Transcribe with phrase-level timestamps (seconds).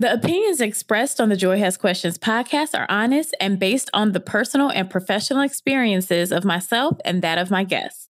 [0.00, 4.18] The opinions expressed on the Joy Has Questions podcast are honest and based on the
[4.18, 8.08] personal and professional experiences of myself and that of my guests.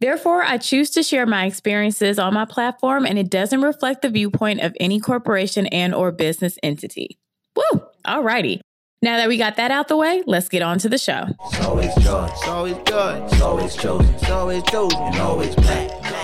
[0.00, 4.08] Therefore, I choose to share my experiences on my platform and it doesn't reflect the
[4.08, 7.18] viewpoint of any corporation and or business entity.
[7.54, 7.82] Woo!
[8.06, 8.60] Alrighty.
[9.02, 11.26] Now that we got that out the way, let's get on to the show.
[11.48, 12.28] It's always joy.
[12.32, 13.22] It's always good.
[13.24, 14.14] It's always chosen.
[14.14, 15.02] It's always chosen.
[15.02, 16.15] And always black.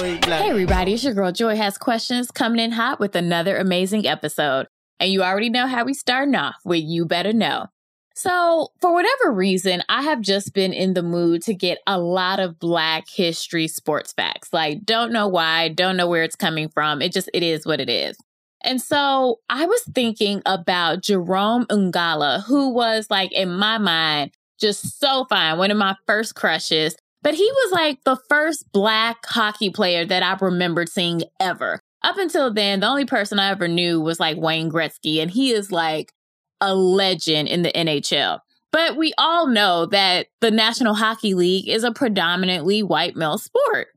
[0.00, 4.66] Hey everybody, it's your girl Joy Has Questions coming in hot with another amazing episode.
[4.98, 7.66] And you already know how we starting off with You Better Know.
[8.14, 12.40] So, for whatever reason, I have just been in the mood to get a lot
[12.40, 14.54] of Black history sports facts.
[14.54, 17.02] Like, don't know why, don't know where it's coming from.
[17.02, 18.16] It just, it is what it is.
[18.64, 24.98] And so I was thinking about Jarome Iginla, who was like, in my mind, just
[24.98, 26.96] so fine, one of my first crushes.
[27.22, 31.80] But he was like the first Black hockey player that I remembered seeing ever.
[32.02, 35.52] Up until then, the only person I ever knew was like Wayne Gretzky, and he
[35.52, 36.12] is like
[36.60, 38.40] a legend in the NHL.
[38.72, 43.88] But we all know that the National Hockey League is a predominantly white male sport.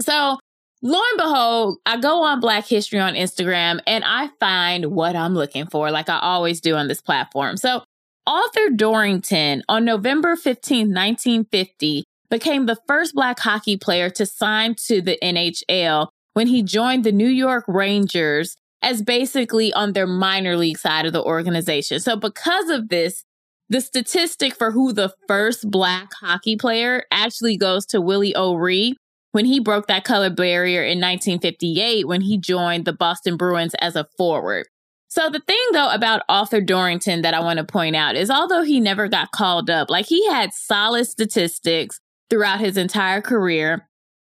[0.00, 0.38] So
[0.82, 5.34] lo and behold, I go on Black History on Instagram and I find what I'm
[5.34, 7.56] looking for, like I always do on this platform.
[7.56, 7.82] So
[8.26, 15.02] Arthur Dorrington on November 15, 1950, became the first Black hockey player to sign to
[15.02, 20.78] the NHL when he joined the New York Rangers as basically on their minor league
[20.78, 22.00] side of the organization.
[22.00, 23.22] So because of this,
[23.68, 28.96] the statistic for who the first black hockey player actually goes to Willie O'Ree
[29.32, 33.94] when he broke that color barrier in 1958 when he joined the Boston Bruins as
[33.94, 34.66] a forward.
[35.08, 38.62] So the thing though about Arthur Dorrington that I want to point out is although
[38.62, 42.00] he never got called up, like he had solid statistics
[42.32, 43.86] throughout his entire career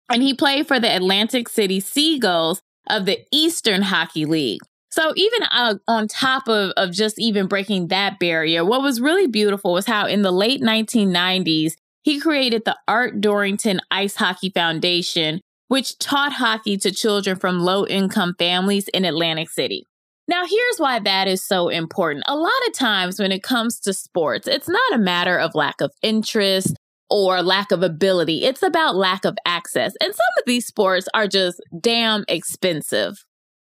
[0.08, 4.62] and he played for the Atlantic City Seagulls of the Eastern Hockey League.
[4.92, 9.26] So even uh, on top of, of just even breaking that barrier, what was really
[9.26, 15.42] beautiful was how in the late 1990s, he created the Art Dorrington Ice Hockey Foundation,
[15.68, 19.86] which taught hockey to children from low income families in Atlantic City.
[20.30, 22.26] Now, here's why that is so important.
[22.28, 25.82] A lot of times when it comes to sports, it's not a matter of lack
[25.82, 26.76] of interest
[27.10, 28.44] or lack of ability.
[28.44, 29.94] It's about lack of access.
[30.02, 33.26] And some of these sports are just damn expensive.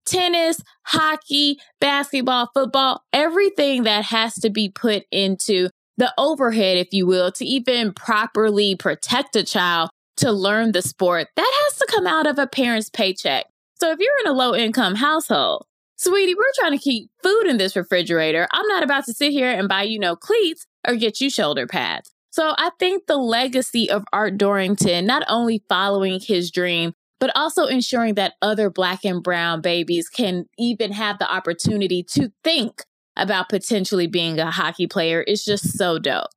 [0.06, 7.06] Tennis, hockey, basketball, football, everything that has to be put into the overhead, if you
[7.06, 12.08] will, to even properly protect a child to learn the sport, that has to come
[12.08, 13.46] out of a parent's paycheck.
[13.76, 15.66] So if you're in a low income household,
[15.98, 18.48] sweetie, we're trying to keep food in this refrigerator.
[18.52, 21.68] I'm not about to sit here and buy you no cleats or get you shoulder
[21.68, 22.12] pads.
[22.38, 27.66] So I think the legacy of Art Dorrington, not only following his dream, but also
[27.66, 32.84] ensuring that other black and brown babies can even have the opportunity to think
[33.16, 36.28] about potentially being a hockey player is just so dope.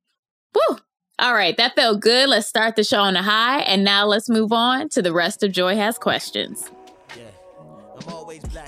[0.55, 0.79] Woo!
[1.19, 2.31] All right, that felt good.
[2.31, 3.61] Let's start the show on a high.
[3.61, 6.71] And now let's move on to the rest of Joy Has Questions.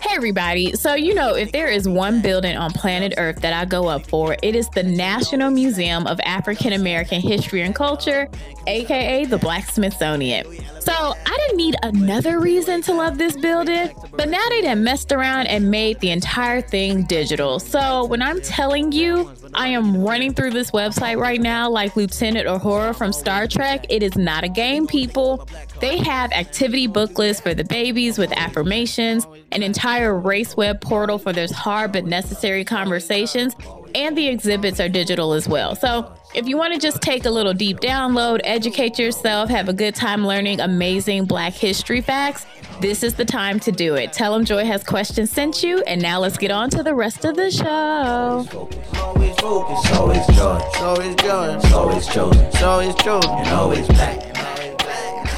[0.01, 0.73] Hey, everybody.
[0.75, 4.07] So, you know, if there is one building on planet Earth that I go up
[4.07, 8.29] for, it is the National Museum of African American History and Culture,
[8.67, 10.45] aka the Black Smithsonian.
[10.81, 15.13] So, I didn't need another reason to love this building, but now they done messed
[15.13, 17.59] around and made the entire thing digital.
[17.61, 22.47] So, when I'm telling you, I am running through this website right now like Lieutenant
[22.47, 23.85] Uhura from Star Trek.
[23.91, 25.47] It is not a game, people.
[25.81, 31.33] They have activity booklets for the babies with affirmations, an entire race web portal for
[31.33, 33.55] those hard but necessary conversations,
[33.95, 35.75] and the exhibits are digital as well.
[35.75, 39.73] So if you want to just take a little deep download, educate yourself, have a
[39.73, 42.47] good time learning amazing Black history facts,
[42.81, 44.13] this is the time to do it.
[44.13, 47.25] Tell them Joy has questions sent you, and now let's get on to the rest
[47.25, 48.47] of the show.
[48.99, 50.39] Always focus, always.
[50.39, 51.73] Always.
[51.73, 52.65] Always chosen.
[52.65, 53.31] Always chosen.
[53.49, 54.19] Always black.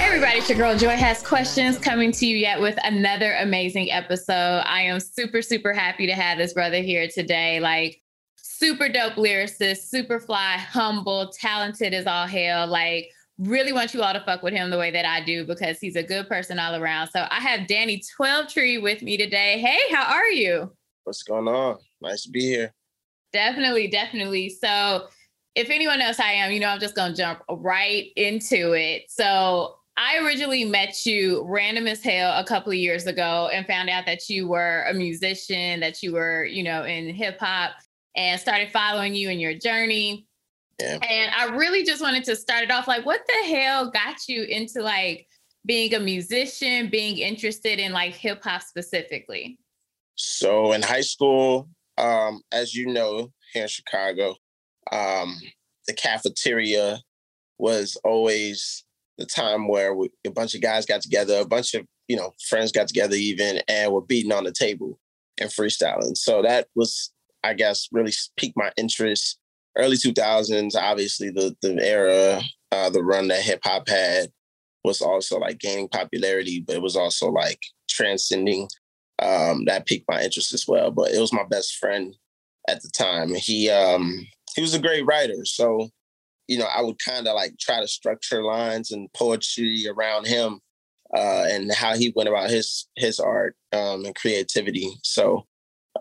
[0.00, 4.62] Everybody, it's your girl Joy has questions coming to you yet with another amazing episode.
[4.64, 7.60] I am super, super happy to have this brother here today.
[7.60, 8.00] Like,
[8.64, 12.66] super dope lyricist, super fly, humble, talented as all hell.
[12.66, 15.78] Like, really want you all to fuck with him the way that I do because
[15.80, 17.08] he's a good person all around.
[17.08, 19.58] So I have Danny Twelvetree with me today.
[19.58, 20.72] Hey, how are you?
[21.02, 21.76] What's going on?
[22.00, 22.72] Nice to be here.
[23.34, 24.48] Definitely, definitely.
[24.48, 25.08] So
[25.54, 29.10] if anyone knows how I am, you know I'm just gonna jump right into it.
[29.10, 33.90] So I originally met you random as hell a couple of years ago and found
[33.90, 37.72] out that you were a musician, that you were, you know, in hip hop
[38.16, 40.26] and started following you in your journey.
[40.80, 40.98] Yeah.
[41.08, 44.42] And I really just wanted to start it off like, what the hell got you
[44.42, 45.26] into like
[45.64, 49.58] being a musician, being interested in like hip hop specifically?
[50.16, 51.68] So in high school,
[51.98, 54.36] um, as you know, here in Chicago,
[54.92, 55.40] um,
[55.86, 57.00] the cafeteria
[57.58, 58.84] was always
[59.18, 62.32] the time where we, a bunch of guys got together, a bunch of you know
[62.48, 64.98] friends got together even, and were beating on the table
[65.40, 66.16] and freestyling.
[66.16, 67.12] So that was,
[67.44, 69.38] I guess, really piqued my interest.
[69.76, 72.40] Early 2000s, obviously the the era,
[72.72, 74.32] uh, the run that hip hop had
[74.84, 78.68] was also like gaining popularity, but it was also like transcending.
[79.20, 80.90] Um, that piqued my interest as well.
[80.90, 82.14] But it was my best friend
[82.68, 83.34] at the time.
[83.34, 85.88] He um, he was a great writer, so
[86.48, 90.60] you know I would kind of like try to structure lines and poetry around him
[91.16, 94.88] uh, and how he went about his his art um, and creativity.
[95.02, 95.46] So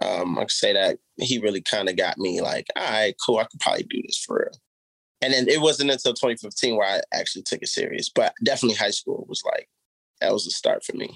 [0.01, 3.37] um, I could say that he really kind of got me like, all right, cool,
[3.37, 4.59] I could probably do this for real.
[5.21, 8.89] And then it wasn't until 2015 where I actually took it serious, but definitely high
[8.89, 9.69] school was like
[10.19, 11.15] that was the start for me.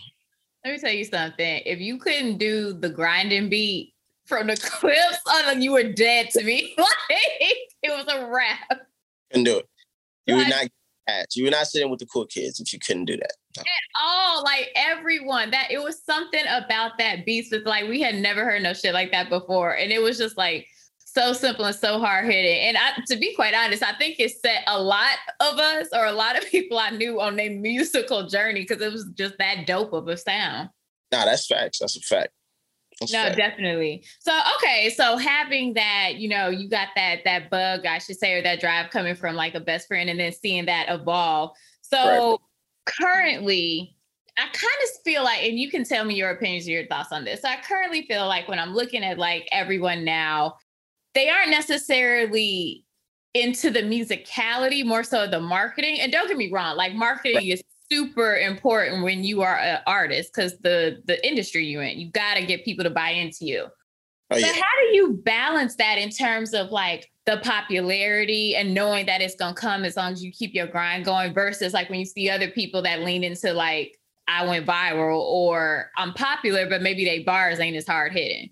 [0.63, 1.61] Let me tell you something.
[1.65, 3.93] If you couldn't do the grinding beat
[4.25, 5.19] from the Clipse,
[5.57, 6.73] you were dead to me.
[6.77, 6.87] like
[7.83, 8.87] it was a wrap.
[9.31, 9.65] Couldn't do it.
[10.25, 10.67] You like, would not
[11.07, 11.35] at.
[11.35, 13.33] You were not sitting with the cool kids if you couldn't do that.
[13.55, 13.61] No.
[13.61, 14.43] At all.
[14.43, 15.51] Like everyone.
[15.51, 18.93] That it was something about that beast that's like we had never heard no shit
[18.93, 19.75] like that before.
[19.75, 20.67] And it was just like
[21.17, 22.59] so simple and so hard hitting.
[22.67, 26.05] And I, to be quite honest, I think it set a lot of us or
[26.05, 29.65] a lot of people I knew on their musical journey because it was just that
[29.65, 30.69] dope of a sound.
[31.11, 31.79] Nah, that's facts.
[31.79, 32.29] That's a fact.
[33.11, 34.03] No, definitely.
[34.19, 38.33] So okay, so having that, you know, you got that that bug, I should say,
[38.33, 41.51] or that drive coming from like a best friend, and then seeing that evolve.
[41.81, 42.37] So right.
[42.85, 43.95] currently,
[44.37, 47.11] I kind of feel like, and you can tell me your opinions or your thoughts
[47.11, 47.41] on this.
[47.41, 50.55] So I currently feel like when I'm looking at like everyone now,
[51.13, 52.83] they aren't necessarily
[53.33, 55.99] into the musicality, more so the marketing.
[55.99, 57.47] And don't get me wrong, like marketing right.
[57.47, 62.11] is super important when you are an artist because the the industry you're in, you
[62.11, 63.67] got to get people to buy into you.
[64.29, 64.53] Oh, so yeah.
[64.53, 69.35] how do you balance that in terms of like the popularity and knowing that it's
[69.35, 72.29] gonna come as long as you keep your grind going versus like when you see
[72.29, 73.97] other people that lean into like
[74.27, 78.49] I went viral or I'm popular, but maybe they bars ain't as hard hitting.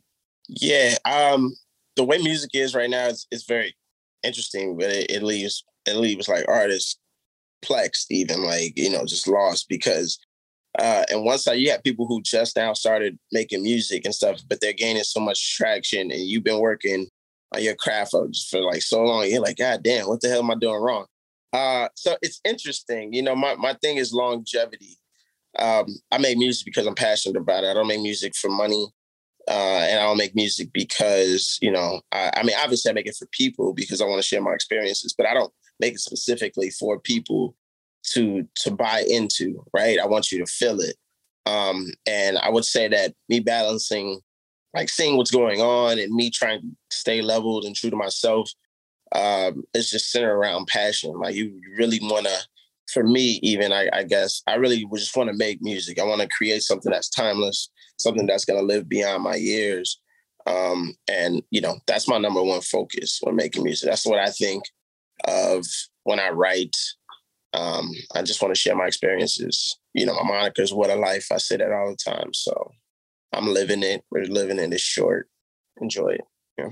[0.47, 1.53] Yeah, um,
[1.95, 3.75] the way music is right now is, is very
[4.23, 6.97] interesting, but it, it leaves it leaves like artists
[7.65, 10.19] perplexed, even like, you know, just lost because
[10.77, 14.59] uh, and once you have people who just now started making music and stuff, but
[14.59, 17.07] they're gaining so much traction, and you've been working
[17.53, 20.51] on your craft for like so long, you're like, God damn, what the hell am
[20.51, 21.05] I doing wrong?
[21.53, 23.13] Uh, so it's interesting.
[23.13, 24.97] You know, my my thing is longevity.
[25.57, 27.67] Um, I make music because I'm passionate about it.
[27.67, 28.87] I don't make music for money,
[29.47, 32.01] uh, and I don't make music because you know.
[32.11, 34.51] I, I mean, obviously, I make it for people because I want to share my
[34.51, 37.55] experiences, but I don't make it specifically for people
[38.11, 39.99] to to buy into, right?
[39.99, 40.95] I want you to feel it.
[41.45, 44.19] Um, and I would say that me balancing,
[44.73, 48.49] like seeing what's going on and me trying to stay leveled and true to myself,
[49.11, 51.13] um, is just centered around passion.
[51.19, 52.37] Like you really want to,
[52.91, 55.99] for me, even I, I guess I really just want to make music.
[55.99, 57.69] I want to create something that's timeless,
[57.99, 60.01] something that's going to live beyond my years.
[60.47, 63.89] Um, and you know, that's my number one focus when making music.
[63.89, 64.63] That's what I think
[65.27, 65.65] of
[66.03, 66.75] when I write.
[67.53, 69.77] Um, I just want to share my experiences.
[69.93, 72.33] You know, my moniker is "What a Life." I say that all the time.
[72.33, 72.71] So
[73.33, 74.03] I'm living it.
[74.11, 74.73] We're living it.
[74.73, 75.29] It's short.
[75.81, 76.21] Enjoy it.
[76.57, 76.69] Yeah.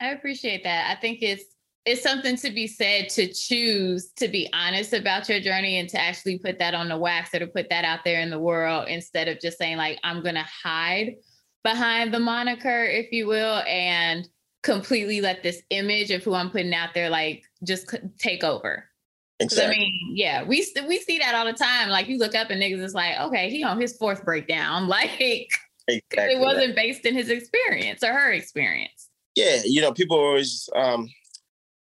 [0.00, 0.96] I appreciate that.
[0.96, 1.44] I think it's
[1.84, 6.00] it's something to be said to choose to be honest about your journey and to
[6.00, 8.88] actually put that on the wax or to put that out there in the world
[8.88, 11.16] instead of just saying like I'm gonna hide
[11.62, 14.28] behind the moniker, if you will, and
[14.64, 18.84] completely let this image of who I'm putting out there like just take over.
[19.38, 19.76] Exactly.
[19.76, 21.90] I mean, yeah, we we see that all the time.
[21.90, 24.88] Like you look up and niggas is like, okay, he on his fourth breakdown.
[24.94, 25.48] Like
[25.86, 26.76] exactly it wasn't that.
[26.76, 29.10] based in his experience or her experience.
[29.36, 31.10] Yeah, you know, people always um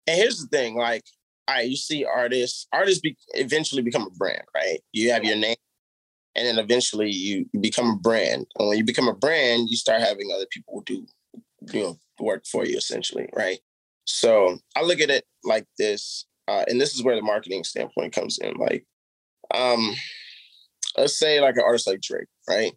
[0.05, 1.03] and here's the thing, like
[1.47, 4.81] all right, you see artists, artists be, eventually become a brand, right?
[4.91, 5.55] You have your name
[6.35, 8.45] and then eventually you become a brand.
[8.57, 11.05] And when you become a brand, you start having other people do,
[11.73, 13.59] you know, work for you essentially, right?
[14.05, 18.13] So I look at it like this, uh, and this is where the marketing standpoint
[18.13, 18.55] comes in.
[18.55, 18.85] Like,
[19.53, 19.93] um,
[20.97, 22.73] let's say like an artist like Drake, right?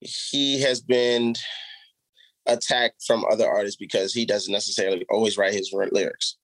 [0.00, 1.34] He has been
[2.46, 6.36] attacked from other artists because he doesn't necessarily always write his lyrics,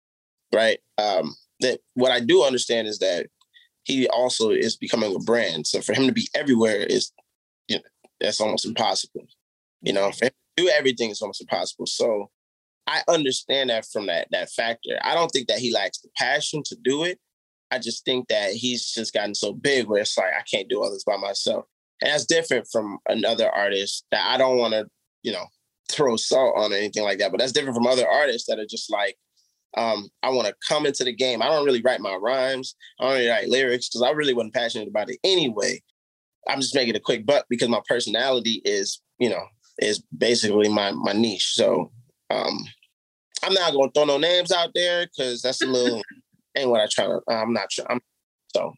[0.52, 0.78] right?
[0.98, 3.26] Um, that what I do understand is that
[3.84, 5.66] he also is becoming a brand.
[5.66, 7.12] So for him to be everywhere is,
[7.68, 7.82] you know,
[8.20, 9.26] that's almost impossible.
[9.82, 11.86] You know, for him do everything is almost impossible.
[11.86, 12.30] So
[12.86, 14.98] I understand that from that that factor.
[15.02, 17.18] I don't think that he lacks the passion to do it.
[17.70, 20.82] I just think that he's just gotten so big where it's like I can't do
[20.82, 21.64] all this by myself.
[22.00, 24.86] And that's different from another artist that I don't want to,
[25.22, 25.46] you know,
[25.90, 27.30] throw salt on or anything like that.
[27.30, 29.16] But that's different from other artists that are just like,
[29.76, 31.42] um, I want to come into the game.
[31.42, 32.76] I don't really write my rhymes.
[33.00, 35.82] I don't really write lyrics because I really wasn't passionate about it anyway.
[36.48, 39.44] I'm just making a quick buck because my personality is, you know,
[39.78, 41.54] is basically my my niche.
[41.54, 41.90] So
[42.30, 42.58] um
[43.42, 46.02] I'm not gonna throw no names out there because that's a little
[46.56, 47.20] ain't what I try to.
[47.28, 47.86] I'm not sure.
[47.88, 48.00] I'm
[48.54, 48.74] so.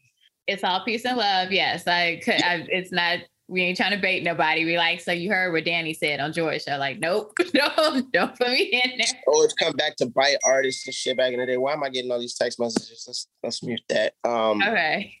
[0.47, 1.51] It's all peace and love.
[1.51, 2.41] Yes, I could.
[2.43, 3.19] I, it's not.
[3.47, 4.65] We ain't trying to bait nobody.
[4.65, 5.01] We like.
[5.01, 6.77] So you heard what Danny said on George Show.
[6.77, 9.21] Like, nope, no, don't put me in there.
[9.27, 11.57] Oh, it's come back to bite artists and shit back in the day.
[11.57, 13.05] Why am I getting all these text messages?
[13.07, 14.13] Let's let's mute that.
[14.23, 15.13] Um, okay.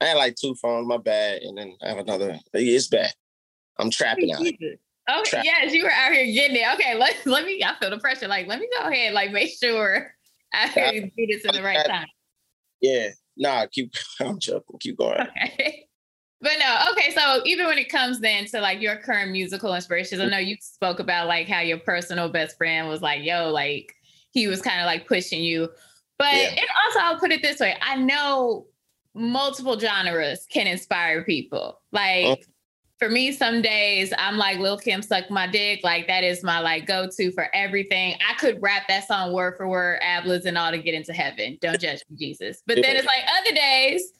[0.00, 0.86] I had like two phones.
[0.86, 2.38] My bad, and then I have another.
[2.52, 3.12] It's bad.
[3.78, 4.42] I'm trapping out.
[5.08, 5.44] Okay, Trap.
[5.44, 6.64] yes, you were out here getting it.
[6.74, 7.62] Okay, let let me.
[7.62, 8.26] I feel the pressure.
[8.26, 9.14] Like, let me go ahead.
[9.14, 10.12] Like, make sure
[10.52, 12.08] I do this in the right time.
[12.80, 13.92] Yeah, nah, keep.
[14.20, 14.78] I'm joking.
[14.80, 15.20] Keep going.
[15.20, 15.82] Okay.
[16.38, 17.14] But no, okay.
[17.14, 20.58] So even when it comes then to like your current musical inspirations, I know you
[20.60, 23.94] spoke about like how your personal best friend was like, yo, like
[24.32, 25.70] he was kind of like pushing you.
[26.18, 26.50] But yeah.
[26.50, 27.74] and also I'll put it this way.
[27.80, 28.66] I know
[29.14, 31.80] multiple genres can inspire people.
[31.90, 32.52] Like uh-huh
[32.98, 35.80] for me, some days I'm like Lil Kim suck my dick.
[35.84, 38.16] Like that is my like go-to for everything.
[38.26, 41.58] I could rap that song word for word, ablas and all to get into heaven.
[41.60, 42.62] Don't judge me, Jesus.
[42.66, 44.12] But then it's like other days,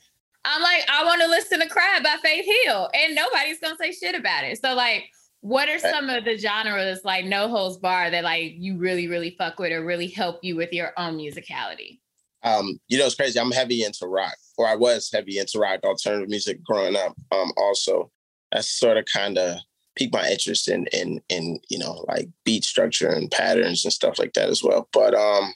[0.44, 2.90] I'm like, I want to listen to Cry by Faith Hill.
[2.94, 4.60] And nobody's gonna say shit about it.
[4.60, 5.04] So like
[5.40, 9.36] what are some of the genres like no holds bar that like you really, really
[9.38, 12.00] fuck with or really help you with your own musicality?
[12.42, 13.38] Um, you know, it's crazy.
[13.38, 17.16] I'm heavy into rock, or I was heavy into rock, alternative music growing up.
[17.32, 18.10] Um, also
[18.52, 19.58] that's sort of kind of
[19.96, 24.18] piqued my interest in in in you know like beat structure and patterns and stuff
[24.18, 24.88] like that as well.
[24.92, 25.52] But um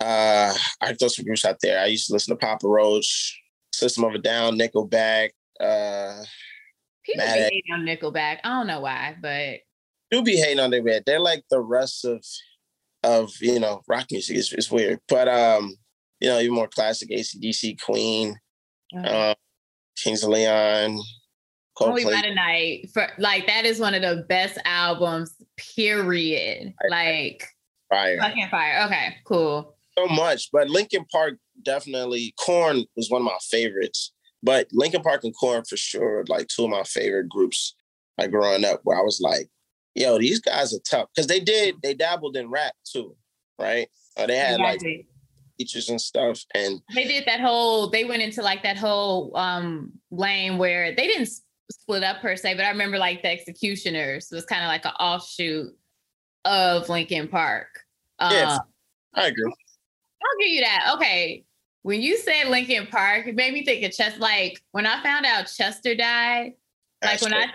[0.00, 1.80] uh I throw some groups out there.
[1.80, 3.40] I used to listen to Papa Roach,
[3.72, 6.22] System of a Down, Nickelback, uh
[7.04, 8.38] People be hating on Nickelback.
[8.42, 9.60] I don't know why, but
[10.10, 11.04] do be hating on Nickelback.
[11.04, 12.24] They're like the rest of
[13.04, 14.36] of you know rock music.
[14.36, 15.76] It's, it's weird, but um
[16.20, 18.36] you know even more classic ACDC, Queen,
[19.04, 19.34] uh,
[19.96, 20.98] Kings of Leon.
[21.80, 25.34] Only by night for like that is one of the best albums.
[25.56, 26.74] Period.
[26.90, 27.44] Like
[27.90, 28.18] fire.
[28.18, 28.84] Fucking fire.
[28.86, 29.76] Okay, cool.
[29.96, 32.34] So much, but Linkin Park definitely.
[32.38, 36.64] Korn was one of my favorites, but Linkin Park and Korn for sure, like two
[36.64, 37.74] of my favorite groups.
[38.18, 39.48] Like growing up, where I was like,
[39.94, 43.14] "Yo, these guys are tough," because they did they dabbled in rap too,
[43.58, 43.88] right?
[44.16, 44.80] Uh, they had like
[45.58, 47.90] features and stuff, and they did that whole.
[47.90, 51.28] They went into like that whole um lane where they didn't
[51.70, 54.92] split up per se, but I remember like the X-Ecutioners was kind of like an
[55.00, 55.76] offshoot
[56.44, 57.84] of Linkin Park.
[58.20, 58.58] Yes, uh,
[59.14, 59.44] I agree.
[59.44, 60.92] I'll give you that.
[60.94, 61.44] Okay.
[61.82, 64.18] When you said Linkin Park, it made me think of Chester.
[64.18, 66.54] Like when I found out Chester died,
[67.04, 67.46] like when I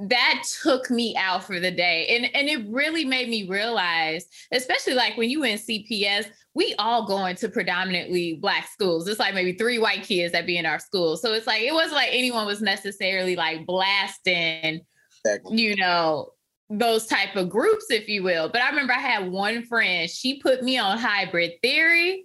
[0.00, 2.06] that took me out for the day.
[2.08, 7.06] And and it really made me realize, especially like when you in CPS, we all
[7.06, 9.08] going to predominantly black schools.
[9.08, 11.16] It's like maybe three white kids that be in our school.
[11.16, 14.82] So it's like it wasn't like anyone was necessarily like blasting,
[15.24, 15.60] exactly.
[15.60, 16.30] you know,
[16.70, 18.48] those type of groups, if you will.
[18.48, 22.24] But I remember I had one friend, she put me on hybrid theory.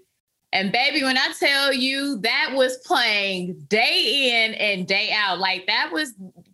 [0.51, 5.65] And baby, when I tell you that was playing day in and day out, like
[5.65, 6.13] that was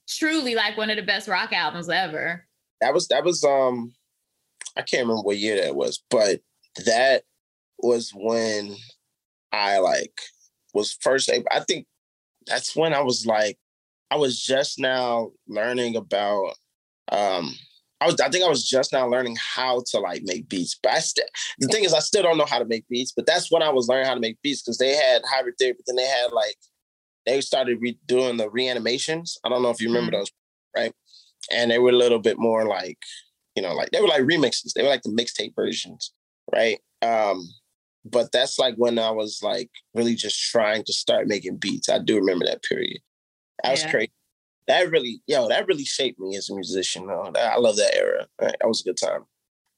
[0.10, 2.46] truly like one of the best rock albums ever.
[2.82, 3.94] That was that was um
[4.76, 6.42] I can't remember what year that was, but
[6.86, 7.24] that
[7.80, 8.76] was when
[9.52, 10.20] I like
[10.74, 11.48] was first able.
[11.52, 11.86] I think
[12.48, 13.58] that's when I was like
[14.12, 16.54] I was just now learning about
[17.12, 17.54] um
[18.02, 20.80] I was I think I was just now learning how to like make beats.
[20.82, 21.26] But I still
[21.60, 23.70] the thing is I still don't know how to make beats, but that's when I
[23.70, 26.32] was learning how to make beats because they had hybrid theory, but then they had
[26.32, 26.56] like
[27.30, 29.38] they started redoing the reanimations.
[29.44, 30.22] I don't know if you remember mm-hmm.
[30.22, 30.32] those,
[30.76, 30.94] right?
[31.54, 33.00] And they were a little bit more like,
[33.56, 34.74] you know, like they were like remixes.
[34.74, 36.14] They were like the mixtape versions,
[36.54, 36.80] right?
[37.02, 37.48] Um,
[38.06, 41.90] but that's like when I was like really just trying to start making beats.
[41.90, 43.00] I do remember that period.
[43.64, 43.92] That was yeah.
[43.92, 44.12] crazy.
[44.68, 47.08] That really, yo, that really shaped me as a musician.
[47.08, 47.32] Though.
[47.36, 48.28] I love that era.
[48.40, 49.26] That was a good time.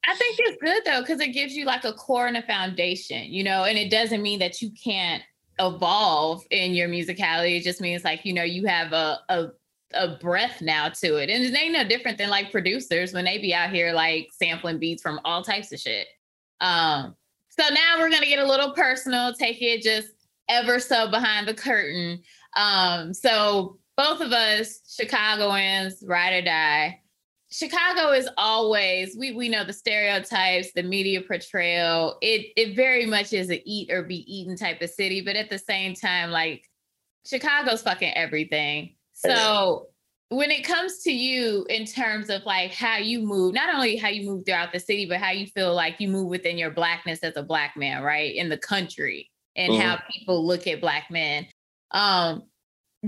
[0.06, 3.24] I think it's good though, because it gives you like a core and a foundation,
[3.32, 5.22] you know, and it doesn't mean that you can't
[5.58, 7.58] evolve in your musicality.
[7.58, 9.48] It just means like, you know, you have a, a
[9.94, 11.30] a breath now to it.
[11.30, 14.78] And it ain't no different than like producers when they be out here like sampling
[14.78, 16.06] beats from all types of shit.
[16.60, 17.14] Um,
[17.50, 20.08] so now we're gonna get a little personal, take it just
[20.48, 22.22] ever so behind the curtain.
[22.56, 27.01] Um, so both of us, Chicagoans, ride or die.
[27.52, 32.16] Chicago is always we we know the stereotypes, the media portrayal.
[32.22, 35.50] It it very much is a eat or be eaten type of city, but at
[35.50, 36.66] the same time, like
[37.26, 38.96] Chicago's fucking everything.
[39.12, 39.88] So
[40.30, 44.08] when it comes to you in terms of like how you move, not only how
[44.08, 47.18] you move throughout the city, but how you feel like you move within your blackness
[47.18, 48.34] as a black man, right?
[48.34, 49.82] In the country and mm-hmm.
[49.82, 51.46] how people look at black men.
[51.90, 52.44] Um,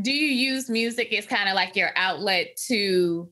[0.03, 3.31] do you use music as kind of like your outlet to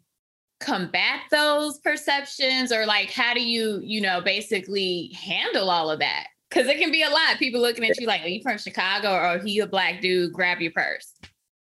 [0.63, 6.29] combat those perceptions or like how do you you know basically handle all of that?
[6.49, 7.39] Because it can be a lot.
[7.39, 10.33] People looking at you like are you from chicago or are he a black dude?
[10.33, 11.13] Grab your purse.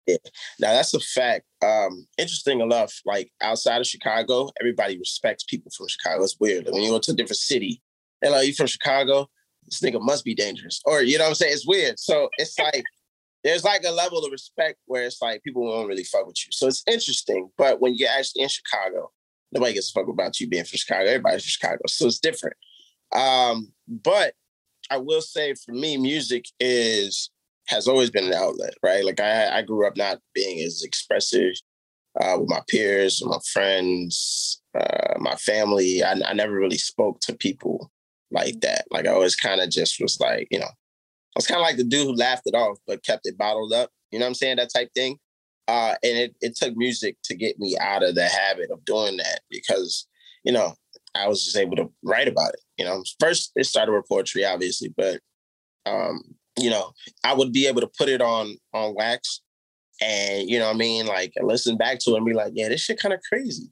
[0.06, 0.16] Yeah.
[0.58, 1.44] Now that's a fact.
[1.62, 6.22] Um interesting enough like outside of chicago everybody respects people from chicago.
[6.22, 6.68] It's weird.
[6.70, 7.82] When you go to a different city
[8.20, 9.28] they're like you from chicago?
[9.66, 10.80] This nigga must be dangerous.
[10.84, 11.52] Or you know what i'm saying?
[11.52, 11.98] It's weird.
[11.98, 12.84] So it's like
[13.44, 16.52] there's like a level of respect where it's like people won't really fuck with you.
[16.52, 17.50] So it's interesting.
[17.56, 19.10] But when you're actually in Chicago,
[19.52, 21.08] nobody gets a fuck about you being from Chicago.
[21.08, 21.80] Everybody's from Chicago.
[21.88, 22.56] So it's different.
[23.14, 24.34] Um, but
[24.90, 27.30] I will say for me, music is
[27.68, 29.04] has always been an outlet, right?
[29.04, 31.52] Like I, I grew up not being as expressive
[32.20, 36.02] uh, with my peers, my friends, uh, my family.
[36.02, 37.92] I, I never really spoke to people
[38.32, 38.86] like that.
[38.90, 40.70] Like I always kind of just was like, you know,
[41.36, 43.72] I was kind of like the dude who laughed it off but kept it bottled
[43.72, 43.90] up.
[44.10, 44.56] You know what I'm saying?
[44.56, 45.18] That type thing.
[45.68, 49.16] Uh, and it, it took music to get me out of the habit of doing
[49.18, 50.08] that because,
[50.42, 50.74] you know,
[51.14, 52.60] I was just able to write about it.
[52.76, 55.20] You know, first it started with poetry, obviously, but
[55.86, 56.22] um,
[56.58, 56.92] you know,
[57.24, 59.40] I would be able to put it on on wax
[60.00, 62.68] and you know what I mean, like listen back to it and be like, yeah,
[62.68, 63.70] this shit kind of crazy.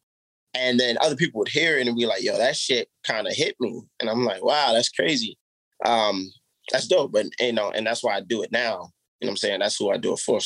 [0.55, 3.35] And then other people would hear it and be like, yo, that shit kind of
[3.35, 3.83] hit me.
[4.00, 5.38] And I'm like, wow, that's crazy.
[5.85, 6.31] Um,
[6.70, 7.12] that's dope.
[7.12, 8.90] But you know, and that's why I do it now.
[9.20, 9.60] You know what I'm saying?
[9.60, 10.40] That's who I do it for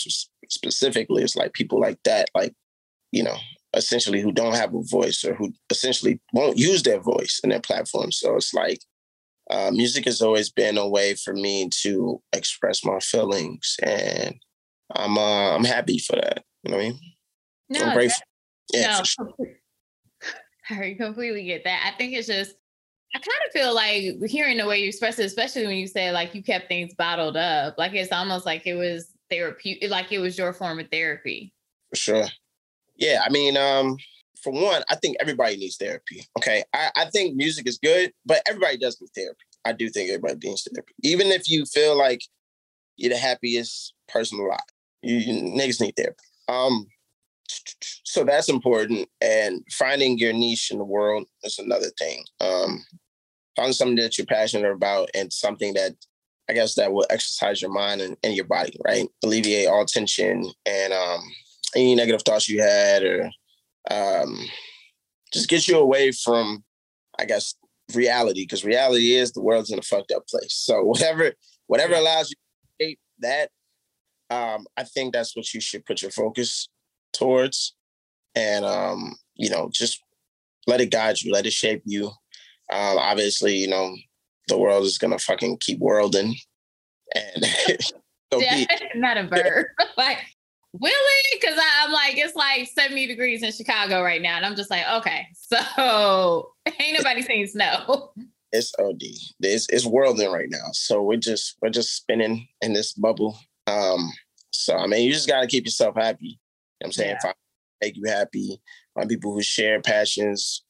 [0.49, 1.23] specifically.
[1.23, 2.55] It's like people like that, like,
[3.11, 3.37] you know,
[3.75, 7.61] essentially who don't have a voice or who essentially won't use their voice in their
[7.61, 8.13] platform.
[8.13, 8.81] So it's like
[9.51, 14.37] uh, music has always been a way for me to express my feelings, and
[14.95, 16.45] I'm uh, I'm happy for that.
[16.63, 17.01] You know what I mean?
[17.69, 18.23] No, I'm grateful.
[18.73, 19.35] yeah, no, sure.
[20.71, 21.93] I completely get that.
[21.93, 22.55] I think it's just
[23.15, 26.13] I kind of feel like hearing the way you express it, especially when you say
[26.13, 30.19] like you kept things bottled up, like it's almost like it was therapy, like it
[30.19, 31.53] was your form of therapy.
[31.91, 32.25] For sure.
[32.97, 33.23] Yeah.
[33.25, 33.97] I mean, um,
[34.43, 36.25] for one, I think everybody needs therapy.
[36.39, 36.65] Okay.
[36.73, 39.45] I, I think music is good, but everybody does need therapy.
[39.65, 40.95] I do think everybody needs therapy.
[41.03, 42.23] Even if you feel like
[42.97, 44.59] you're the happiest person alive,
[45.03, 46.25] you, you niggas need therapy.
[46.49, 46.87] Um,
[48.05, 49.09] so that's important.
[49.21, 52.25] And finding your niche in the world is another thing.
[52.41, 52.85] Um,
[53.57, 55.95] find something that you're passionate about and something that
[56.49, 59.09] I guess that will exercise your mind and, and your body, right?
[59.23, 61.21] Alleviate all tension and um,
[61.75, 63.31] any negative thoughts you had, or
[63.91, 64.39] um,
[65.33, 66.65] just get you away from,
[67.19, 67.55] I guess,
[67.95, 68.43] reality.
[68.43, 70.55] Because reality is the world's in a fucked up place.
[70.55, 71.33] So whatever,
[71.69, 73.51] whatever allows you to escape that,
[74.31, 76.69] um, I think that's what you should put your focus
[77.13, 77.75] towards,
[78.35, 80.03] and um, you know, just
[80.67, 82.11] let it guide you, let it shape you,
[82.73, 83.95] um, obviously, you know,
[84.49, 86.35] the world is gonna fucking keep worlding,
[87.15, 87.47] and
[88.39, 89.67] yeah, not a verb.
[89.97, 90.19] like,
[90.81, 91.39] really?
[91.39, 94.85] Because I'm like, it's like 70 degrees in Chicago right now, and I'm just like,
[94.91, 98.13] okay, so ain't nobody saying snow.
[98.53, 99.03] It's OD.
[99.41, 103.39] It's it's worlding right now, so we're just we're just spinning in this bubble.
[103.67, 104.11] Um,
[104.51, 106.27] so I mean, you just gotta keep yourself happy.
[106.27, 107.21] You know I'm saying, yeah.
[107.21, 107.35] find
[107.83, 108.63] make you happy,
[108.95, 110.63] find people who share passions,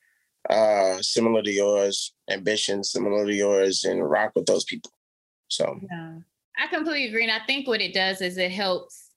[0.50, 4.90] uh, similar to yours, ambitions similar to yours, and rock with those people.
[5.48, 6.18] So, yeah,
[6.59, 7.24] I completely agree.
[7.24, 9.11] And I think what it does is it helps.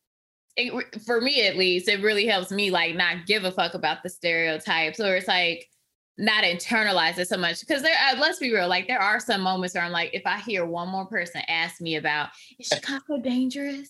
[0.57, 0.71] It,
[1.05, 4.09] for me, at least, it really helps me like not give a fuck about the
[4.09, 5.67] stereotypes, or it's like
[6.17, 7.95] not internalize it so much because there.
[8.09, 10.65] Uh, let's be real, like there are some moments where I'm like, if I hear
[10.65, 13.89] one more person ask me about is Chicago dangerous,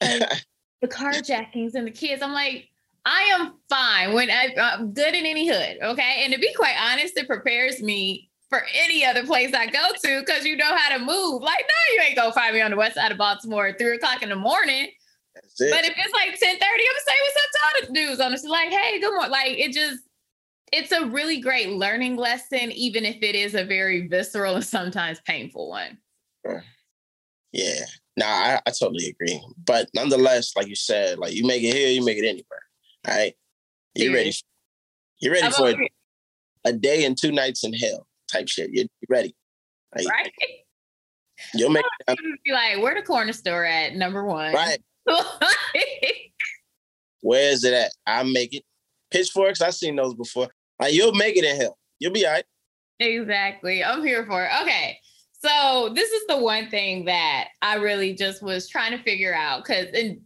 [0.00, 0.22] like
[0.80, 2.68] the carjackings and the kids, I'm like,
[3.08, 5.78] I am fine when I, am good in any hood.
[5.82, 6.22] Okay.
[6.24, 10.20] And to be quite honest, it prepares me for any other place I go to
[10.20, 11.42] because you know how to move.
[11.42, 13.96] Like, no, you ain't gonna find me on the west side of Baltimore at three
[13.96, 14.90] o'clock in the morning.
[15.34, 18.20] But if it's like 10 30, I'm gonna say what's up to all the dudes
[18.20, 19.30] on the like, hey, good morning.
[19.30, 20.02] Like it just
[20.70, 25.20] it's a really great learning lesson, even if it is a very visceral and sometimes
[25.22, 25.96] painful one.
[27.52, 27.84] Yeah.
[28.18, 29.40] Nah, I, I totally agree.
[29.64, 32.67] But nonetheless, like you said, like you make it here, you make it anywhere.
[33.06, 33.34] All right.
[33.94, 34.32] You ready?
[35.20, 35.88] You ready for a,
[36.64, 38.70] a, day and two nights in hell type shit.
[38.72, 39.34] You ready?
[39.96, 40.32] Like, right.
[41.54, 43.94] You'll make it be like, where the corner store at?
[43.94, 44.54] Number one.
[44.54, 44.78] Right.
[47.22, 47.92] Where is it at?
[48.06, 48.62] I make it.
[49.10, 50.48] Pitchforks, I've seen those before.
[50.78, 51.76] Like you'll make it in hell.
[51.98, 52.44] You'll be all right.
[53.00, 53.82] Exactly.
[53.82, 54.50] I'm here for it.
[54.62, 54.98] Okay.
[55.32, 59.64] So this is the one thing that I really just was trying to figure out
[59.64, 60.20] because and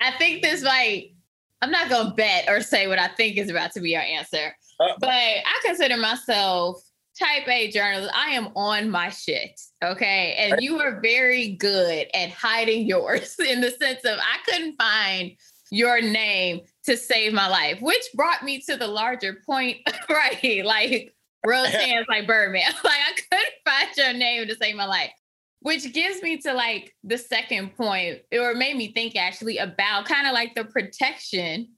[0.00, 1.12] I think this like
[1.62, 4.56] I'm not gonna bet or say what I think is about to be our answer,
[4.80, 6.82] uh, but I consider myself
[7.18, 8.12] type A journalist.
[8.14, 9.60] I am on my shit.
[9.84, 10.34] Okay.
[10.38, 15.32] And you are very good at hiding yours in the sense of I couldn't find
[15.70, 19.78] your name to save my life, which brought me to the larger point,
[20.10, 20.64] right?
[20.64, 22.62] Like real hands like Birdman.
[22.84, 25.12] like I couldn't find your name to save my life.
[25.60, 30.26] Which gives me to like the second point, or made me think actually about kind
[30.26, 31.68] of like the protection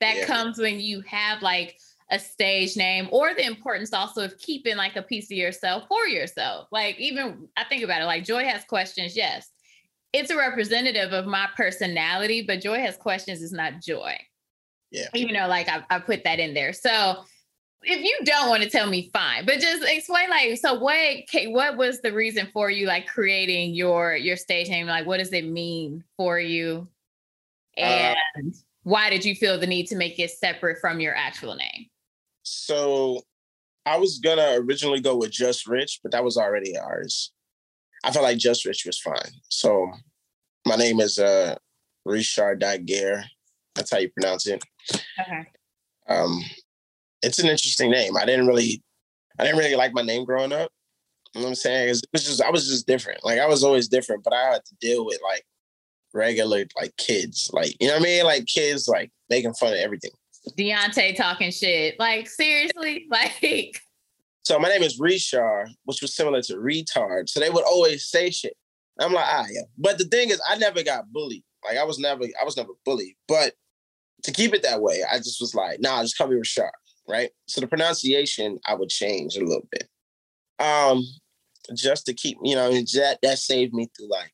[0.00, 0.26] that yeah.
[0.26, 1.76] comes when you have like
[2.10, 6.06] a stage name or the importance also of keeping like a piece of yourself for
[6.06, 6.68] yourself.
[6.70, 9.50] Like even I think about it, like Joy has questions, yes.
[10.12, 14.16] It's a representative of my personality, but Joy has questions is not joy.
[14.92, 15.08] Yeah.
[15.12, 16.72] Even though like I, I put that in there.
[16.72, 17.24] So
[17.86, 19.46] if you don't want to tell me, fine.
[19.46, 20.98] But just explain, like, so what?
[21.46, 24.86] What was the reason for you, like, creating your your stage name?
[24.86, 26.88] Like, what does it mean for you?
[27.76, 31.14] Uh, and uh, why did you feel the need to make it separate from your
[31.14, 31.86] actual name?
[32.42, 33.22] So,
[33.86, 37.32] I was gonna originally go with Just Rich, but that was already ours.
[38.04, 39.32] I felt like Just Rich was fine.
[39.48, 39.90] So,
[40.66, 41.56] my name is uh
[42.04, 43.24] Richard Daguerre.
[43.74, 44.62] That's how you pronounce it.
[45.20, 45.46] Okay.
[46.08, 46.42] Um,
[47.24, 48.16] it's an interesting name.
[48.16, 48.82] I didn't really,
[49.38, 50.70] I didn't really like my name growing up.
[51.34, 51.88] You know what I'm saying?
[51.88, 53.24] It was just, I was just different.
[53.24, 55.44] Like I was always different, but I had to deal with like
[56.12, 58.24] regular like kids, like you know what I mean?
[58.24, 60.12] Like kids like making fun of everything.
[60.58, 61.98] Deontay talking shit.
[61.98, 63.80] Like seriously, like.
[64.42, 67.30] So my name is Richard, which was similar to retard.
[67.30, 68.54] So they would always say shit.
[69.00, 69.62] I'm like, ah, yeah.
[69.78, 71.42] But the thing is, I never got bullied.
[71.64, 73.14] Like I was never, I was never bullied.
[73.26, 73.54] But
[74.22, 76.70] to keep it that way, I just was like, nah, just call me Richard
[77.08, 77.30] right?
[77.46, 79.88] So the pronunciation I would change a little bit.
[80.58, 81.04] Um,
[81.74, 84.32] just to keep, you know, that that saved me through like,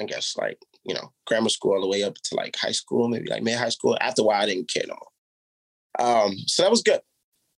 [0.00, 3.08] I guess like, you know, grammar school all the way up to like high school,
[3.08, 3.96] maybe like mid high school.
[4.00, 6.26] After a while, I didn't care no more.
[6.26, 7.00] Um, so that was good.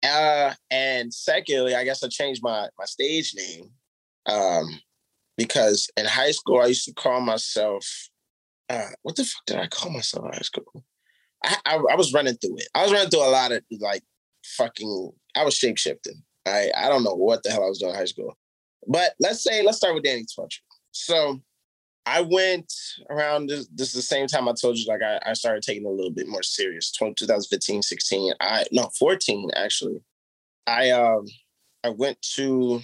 [0.03, 3.71] Uh, and secondly, I guess I changed my my stage name.
[4.25, 4.79] Um,
[5.37, 7.85] because in high school I used to call myself
[8.69, 10.83] uh, what the fuck did I call myself in high school?
[11.43, 12.67] I, I, I was running through it.
[12.73, 14.03] I was running through a lot of like
[14.45, 16.23] fucking I was shape shifting.
[16.45, 18.37] I I don't know what the hell I was doing in high school.
[18.87, 20.61] But let's say let's start with Danny's Torture.
[20.91, 21.41] So
[22.05, 22.71] I went
[23.09, 25.85] around this, this is the same time I told you like I, I started taking
[25.85, 30.01] a little bit more serious 2015 16 I no 14 actually
[30.67, 31.25] I um
[31.83, 32.81] I went to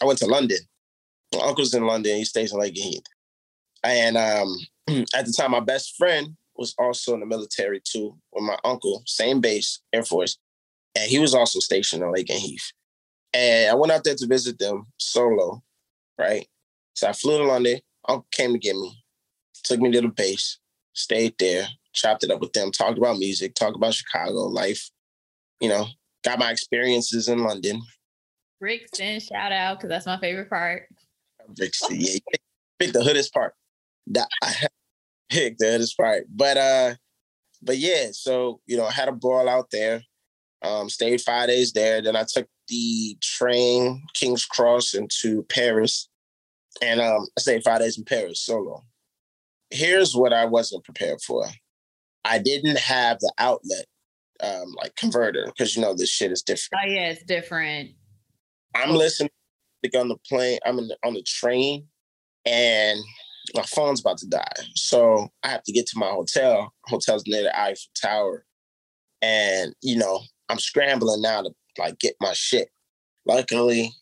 [0.00, 0.58] I went to London
[1.34, 3.06] my uncle's in London he stays in Lakenheath
[3.82, 4.56] and um
[5.14, 9.02] at the time my best friend was also in the military too with my uncle
[9.06, 10.38] same base Air Force
[10.96, 12.72] and he was also stationed in Lakenheath.
[13.32, 15.62] And I went out there to visit them solo,
[16.18, 16.46] right?
[16.94, 17.80] So I flew to London.
[18.08, 19.02] Uncle came to get me,
[19.64, 20.58] took me to the base,
[20.92, 24.90] stayed there, chopped it up with them, talked about music, talked about Chicago life,
[25.60, 25.86] you know,
[26.22, 27.82] got my experiences in London.
[28.60, 30.86] Brixton, shout out, because that's my favorite part.
[31.56, 32.18] Brixton, yeah.
[32.78, 33.54] Pick the hoodest part.
[35.30, 36.26] Pick the hoodest part.
[36.28, 36.94] But uh,
[37.62, 40.02] but yeah, so you know, I had a ball out there.
[40.64, 42.00] Um, stayed five days there.
[42.00, 46.08] Then I took the train King's Cross into Paris,
[46.82, 48.82] and um, I stayed five days in Paris solo.
[49.70, 51.46] Here's what I wasn't prepared for.
[52.24, 53.84] I didn't have the outlet,
[54.42, 56.82] um, like converter, because you know this shit is different.
[56.82, 57.90] Oh yeah, it's different.
[58.74, 59.30] I'm listening
[59.94, 60.58] on the plane.
[60.64, 61.86] I'm in the, on the train,
[62.46, 62.98] and
[63.54, 64.52] my phone's about to die.
[64.74, 66.72] So I have to get to my hotel.
[66.86, 68.46] Hotel's near the Eiffel Tower.
[69.20, 72.68] And, you know, I'm scrambling now to like get my shit.
[73.26, 73.92] Luckily,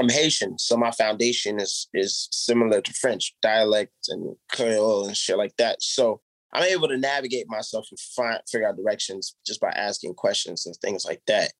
[0.00, 5.38] I'm Haitian, so my foundation is is similar to French dialect and Creole and shit
[5.38, 5.82] like that.
[5.82, 6.20] So
[6.52, 10.74] I'm able to navigate myself and find figure out directions just by asking questions and
[10.76, 11.52] things like that.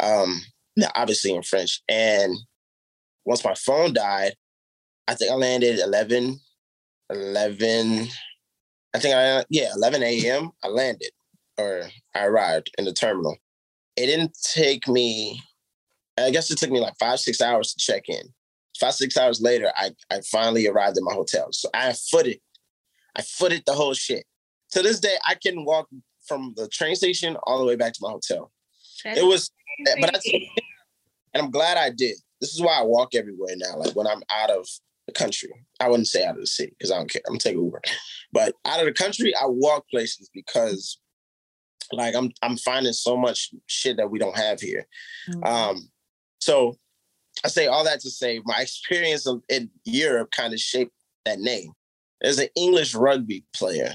[0.00, 0.40] Um,
[0.94, 1.82] obviously in French.
[1.88, 2.36] And
[3.24, 4.34] once my phone died,
[5.06, 6.38] I think I landed 11,
[7.10, 8.08] 11,
[8.94, 10.50] I think I, yeah, 11 a.m.
[10.62, 11.10] I landed
[11.58, 11.82] or
[12.14, 13.36] I arrived in the terminal
[13.96, 15.40] it didn't take me,
[16.18, 18.22] I guess it took me like five, six hours to check in.
[18.78, 21.48] Five, six hours later, I, I finally arrived at my hotel.
[21.52, 22.40] So I footed,
[23.16, 24.24] I footed the whole shit.
[24.72, 25.88] To this day, I can walk
[26.26, 28.50] from the train station all the way back to my hotel.
[29.04, 29.50] That's it was,
[29.86, 30.00] eh, crazy.
[30.00, 30.30] but that's,
[31.34, 32.16] and I'm glad I did.
[32.40, 33.76] This is why I walk everywhere now.
[33.76, 34.66] Like when I'm out of
[35.06, 37.22] the country, I wouldn't say out of the city because I don't care.
[37.28, 37.82] I'm taking Uber,
[38.32, 40.98] but out of the country, I walk places because
[41.92, 44.86] like I'm I'm finding so much shit that we don't have here.
[45.28, 45.44] Mm-hmm.
[45.44, 45.88] Um,
[46.40, 46.76] so
[47.44, 50.92] I say all that to say my experience of, in Europe kind of shaped
[51.24, 51.72] that name.
[52.20, 53.92] There's an English rugby player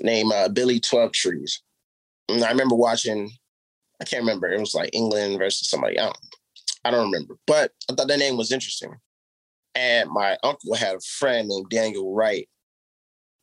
[0.00, 1.58] named uh, Billy Twelvetrees.
[2.28, 3.30] And I remember watching,
[4.00, 5.98] I can't remember, it was like England versus somebody.
[5.98, 6.18] I don't,
[6.84, 8.94] I don't remember, but I thought that name was interesting.
[9.74, 12.48] And my uncle had a friend named Daniel Wright.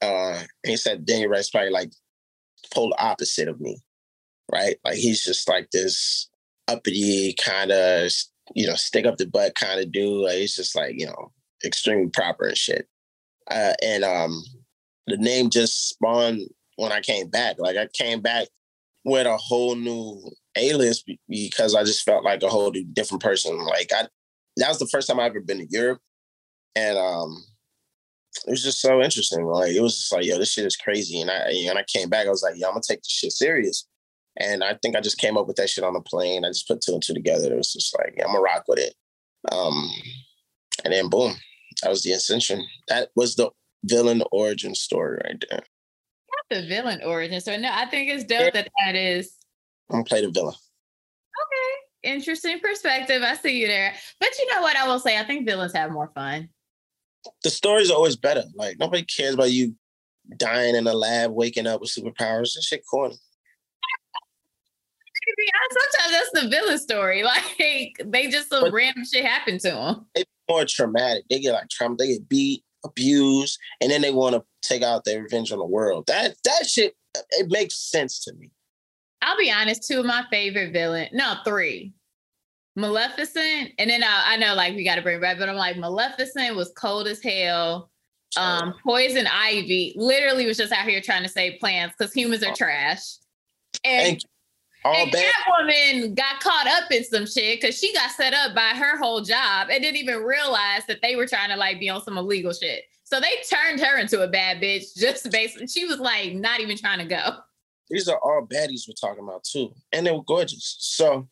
[0.02, 1.92] Uh, and he said Daniel Wright's probably like
[2.74, 3.78] polar opposite of me,
[4.52, 4.76] right?
[4.84, 6.30] Like he's just like this
[6.68, 8.12] uppity kind of,
[8.56, 10.26] you know, stick up the butt kind of dude.
[10.26, 11.32] Like he's just like, you know,
[11.64, 12.88] extremely proper and shit.
[13.50, 14.44] Uh, and um,
[15.08, 16.42] the name just spawned
[16.76, 17.58] when I came back.
[17.60, 18.48] Like I came back
[19.04, 20.22] with a whole new
[20.56, 23.58] A list because I just felt like a whole different person.
[23.66, 24.08] Like I,
[24.58, 26.00] that was the first time I ever been to Europe,
[26.76, 27.44] and um,
[28.48, 29.46] it was just so interesting.
[29.46, 31.22] Like it was just like, yo, this shit is crazy.
[31.22, 33.32] And I and I came back, I was like, yo, I'm gonna take this shit
[33.32, 33.88] serious.
[34.38, 36.46] And I think I just came up with that shit on the plane.
[36.46, 37.54] I just put two and two together.
[37.54, 38.94] It was just like, yeah, I'm gonna rock with it.
[39.52, 39.92] Um,
[40.84, 41.36] and then boom,
[41.82, 42.66] that was the ascension.
[42.88, 43.50] That was the
[43.84, 45.60] villain origin story right there.
[45.62, 47.58] Not the villain origin story.
[47.58, 49.34] No, I think it's dope that that is.
[49.90, 50.56] I'm gonna play the villain.
[50.56, 53.22] Okay, interesting perspective.
[53.24, 53.94] I see you there.
[54.20, 54.78] But you know what?
[54.78, 56.50] I will say, I think villains have more fun.
[57.44, 58.44] The stories are always better.
[58.56, 59.76] Like nobody cares about you
[60.38, 62.54] dying in a lab, waking up with superpowers.
[62.54, 63.18] That shit corny.
[65.72, 67.24] Sometimes that's the villain story.
[67.30, 70.06] Like they just some but random shit happened to them.
[70.16, 71.26] It's more traumatic.
[71.30, 71.96] They get like trauma.
[71.98, 75.66] They get beat, abused, and then they want to take out their revenge on the
[75.66, 76.06] world.
[76.08, 76.96] That that shit
[77.32, 78.52] it makes sense to me.
[79.22, 81.94] I'll be honest, two of my favorite villain, no, three.
[82.76, 85.78] Maleficent, and then I, I know like we got to bring back, but I'm like
[85.78, 87.90] Maleficent was cold as hell.
[88.38, 92.54] Um, Poison Ivy literally was just out here trying to save plants because humans are
[92.54, 93.02] trash.
[93.84, 94.24] And,
[94.86, 98.98] and Catwoman got caught up in some shit because she got set up by her
[98.98, 102.18] whole job and didn't even realize that they were trying to like be on some
[102.18, 102.84] illegal shit.
[103.04, 105.68] So they turned her into a bad bitch just basically.
[105.68, 107.32] She was like not even trying to go.
[107.90, 110.76] These are all baddies we're talking about too, and they were gorgeous.
[110.80, 111.28] So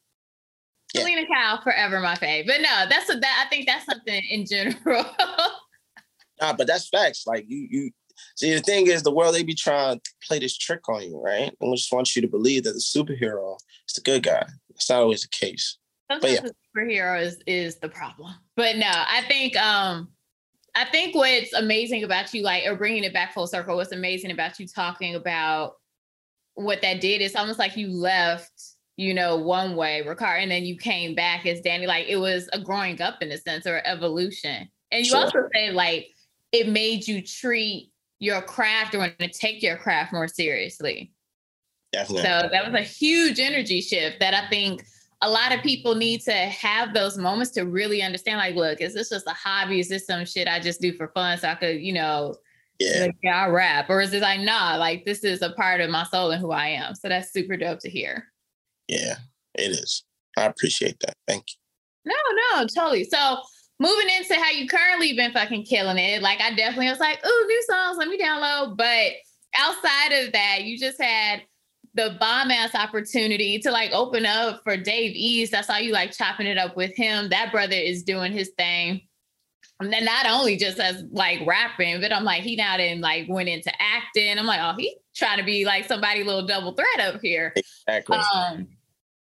[0.94, 1.02] yeah.
[1.02, 2.48] Selina Kyle, forever my fave.
[2.48, 5.06] But no, that's a, that I think that's something in general.
[6.42, 7.26] nah, but that's facts.
[7.28, 7.92] Like you, you
[8.36, 11.22] see, the thing is, the world they be trying to play this trick on you,
[11.22, 11.52] right?
[11.60, 14.46] And we just want you to believe that the superhero is the good guy.
[14.70, 15.78] It's not always the case.
[16.10, 16.42] Sometimes yeah.
[16.42, 18.34] the superhero is is the problem.
[18.56, 20.10] But no, I think um
[20.78, 24.30] I think what's amazing about you, like, or bringing it back full circle, what's amazing
[24.30, 25.74] about you talking about
[26.54, 28.52] what that did is almost like you left,
[28.98, 31.86] you know, one way, Ricard, and then you came back as Danny.
[31.86, 34.68] Like it was a growing up in a sense or evolution.
[34.92, 35.20] And you sure.
[35.20, 36.08] also say like
[36.52, 41.14] it made you treat your craft or want to take your craft more seriously.
[41.94, 42.24] Definitely.
[42.24, 44.84] So that was a huge energy shift that I think
[45.22, 48.94] a lot of people need to have those moments to really understand like look is
[48.94, 51.56] this just a hobby is this some shit i just do for fun so i
[51.56, 52.36] could you know
[52.80, 55.82] yeah, like, yeah i rap or is it like nah like this is a part
[55.82, 58.28] of my soul and who i am so that's super dope to hear
[58.88, 59.16] yeah
[59.56, 60.04] it is
[60.38, 63.38] i appreciate that thank you no no totally so
[63.80, 67.46] moving into how you currently been fucking killing it like i definitely was like oh
[67.48, 69.12] new songs let me download but
[69.58, 71.42] outside of that you just had
[71.98, 75.56] the bomb ass opportunity to like open up for Dave East.
[75.56, 77.30] I saw you like chopping it up with him.
[77.30, 79.02] That brother is doing his thing.
[79.80, 83.26] And then not only just as like rapping, but I'm like, he now then like
[83.28, 84.38] went into acting.
[84.38, 87.54] I'm like, oh, he trying to be like somebody little double threat up here.
[87.56, 88.18] Exactly.
[88.18, 88.68] Um,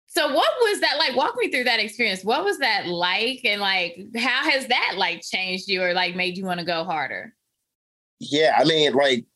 [0.07, 1.16] so what was that like?
[1.16, 2.24] Walk me through that experience.
[2.24, 3.40] What was that like?
[3.44, 6.85] And like, how has that like changed you or like made you want to go
[6.85, 7.35] harder?
[8.20, 9.27] Yeah, I mean, like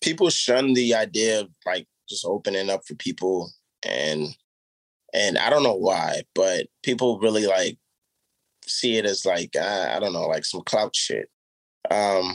[0.00, 3.50] people shun the idea of like just opening up for people
[3.84, 4.28] and
[5.12, 7.78] and I don't know why, but people really like
[8.66, 11.30] see it as like uh, I don't know, like some clout shit.
[11.90, 12.34] Um,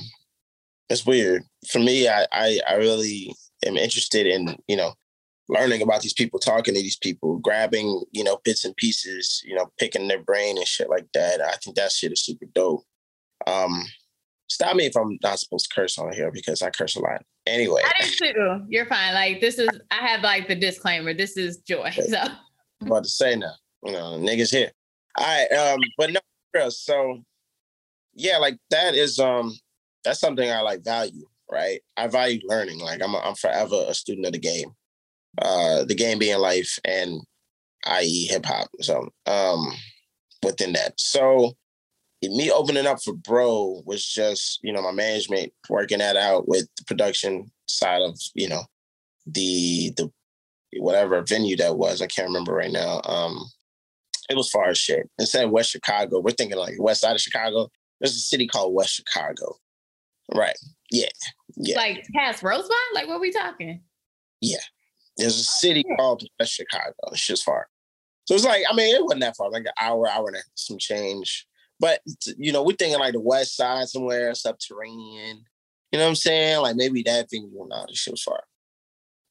[0.91, 2.07] it's weird for me.
[2.07, 3.33] I, I I really
[3.65, 4.93] am interested in you know
[5.47, 9.55] learning about these people, talking to these people, grabbing you know bits and pieces, you
[9.55, 11.41] know, picking their brain and shit like that.
[11.41, 12.83] I think that shit is super dope.
[13.47, 13.83] Um,
[14.49, 17.23] stop me if I'm not supposed to curse on here because I curse a lot.
[17.47, 18.65] Anyway, I do too.
[18.69, 19.13] You're fine.
[19.13, 21.13] Like this is, I have like the disclaimer.
[21.13, 21.91] This is joy.
[22.09, 22.19] So
[22.81, 24.71] I'm about to say now, you know, niggas here.
[25.17, 26.11] All right, um, but
[26.53, 27.19] no, so
[28.13, 29.53] yeah, like that is um,
[30.03, 31.25] that's something I like value.
[31.51, 32.79] Right, I value learning.
[32.79, 34.71] Like I'm, a, I'm forever a student of the game.
[35.37, 37.19] Uh, the game being life, and
[37.85, 38.27] i.e.
[38.27, 38.69] hip hop.
[38.79, 39.73] So um,
[40.43, 41.53] within that, so
[42.23, 46.67] me opening up for bro was just you know my management working that out with
[46.77, 48.63] the production side of you know
[49.25, 50.11] the the
[50.77, 52.01] whatever venue that was.
[52.01, 53.01] I can't remember right now.
[53.03, 53.43] Um,
[54.29, 55.09] it was far as shit.
[55.19, 57.69] Instead of West Chicago, we're thinking like west side of Chicago.
[57.99, 59.57] There's a city called West Chicago.
[60.33, 60.57] Right.
[60.91, 61.09] Yeah.
[61.55, 61.77] Yeah.
[61.77, 62.71] Like past Rosemont?
[62.93, 63.81] Like what we talking?
[64.41, 64.57] Yeah.
[65.17, 66.93] There's a city called West Chicago.
[67.11, 67.67] It's just far.
[68.25, 70.77] So it's like, I mean, it wasn't that far, like an hour, hour and some
[70.77, 71.47] change.
[71.79, 71.99] But
[72.37, 75.43] you know, we're thinking like the west side somewhere, subterranean.
[75.91, 76.61] You know what I'm saying?
[76.61, 78.41] Like maybe that thing, well, no, this shit was far.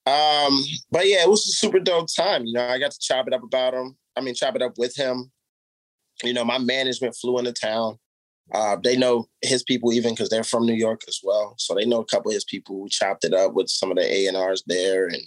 [0.06, 0.60] Um,
[0.90, 2.44] but yeah, it was a super dope time.
[2.44, 3.96] You know, I got to chop it up about him.
[4.16, 5.30] I mean, chop it up with him.
[6.24, 7.98] You know, my management flew into town.
[8.52, 11.54] Uh, they know his people even because they're from New York as well.
[11.58, 12.80] So they know a couple of his people.
[12.80, 15.22] We chopped it up with some of the A and R's there, and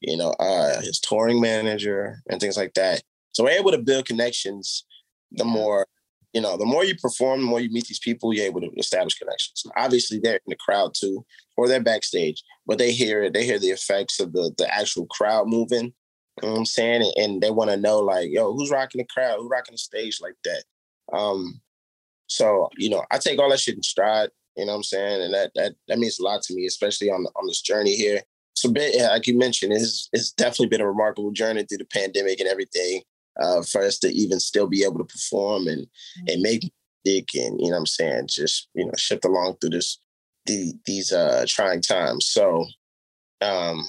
[0.00, 3.02] you know, uh, his touring manager and things like that.
[3.32, 4.84] So we're able to build connections.
[5.32, 5.86] The more,
[6.32, 8.70] you know, the more you perform, the more you meet these people, you're able to
[8.76, 9.64] establish connections.
[9.76, 11.24] Obviously, they're in the crowd too,
[11.56, 13.32] or they're backstage, but they hear it.
[13.32, 15.92] They hear the effects of the the actual crowd moving.
[16.42, 17.12] You know what I'm saying?
[17.16, 19.36] And they want to know, like, yo, who's rocking the crowd?
[19.38, 20.64] Who's rocking the stage like that?
[21.12, 21.60] Um,
[22.32, 25.22] so, you know, I take all that shit in stride, you know what I'm saying?
[25.22, 28.20] And that that that means a lot to me, especially on on this journey here.
[28.54, 32.40] So, bit like you mentioned, it's it's definitely been a remarkable journey through the pandemic
[32.40, 33.02] and everything.
[33.40, 35.86] Uh, for us to even still be able to perform and
[36.28, 36.70] and make
[37.04, 39.98] music and you know what I'm saying, just you know, shift along through this
[40.46, 42.26] the, these uh trying times.
[42.26, 42.66] So
[43.40, 43.82] um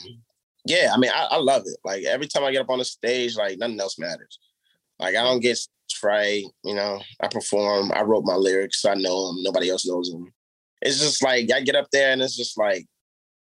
[0.65, 1.77] yeah, I mean I, I love it.
[1.83, 4.39] Like every time I get up on the stage, like nothing else matters.
[4.99, 5.59] Like I don't get
[6.01, 6.45] right.
[6.63, 7.91] You know, I perform.
[7.93, 8.85] I wrote my lyrics.
[8.85, 9.43] I know them.
[9.43, 10.31] Nobody else knows them.
[10.81, 12.85] It's just like I get up there and it's just like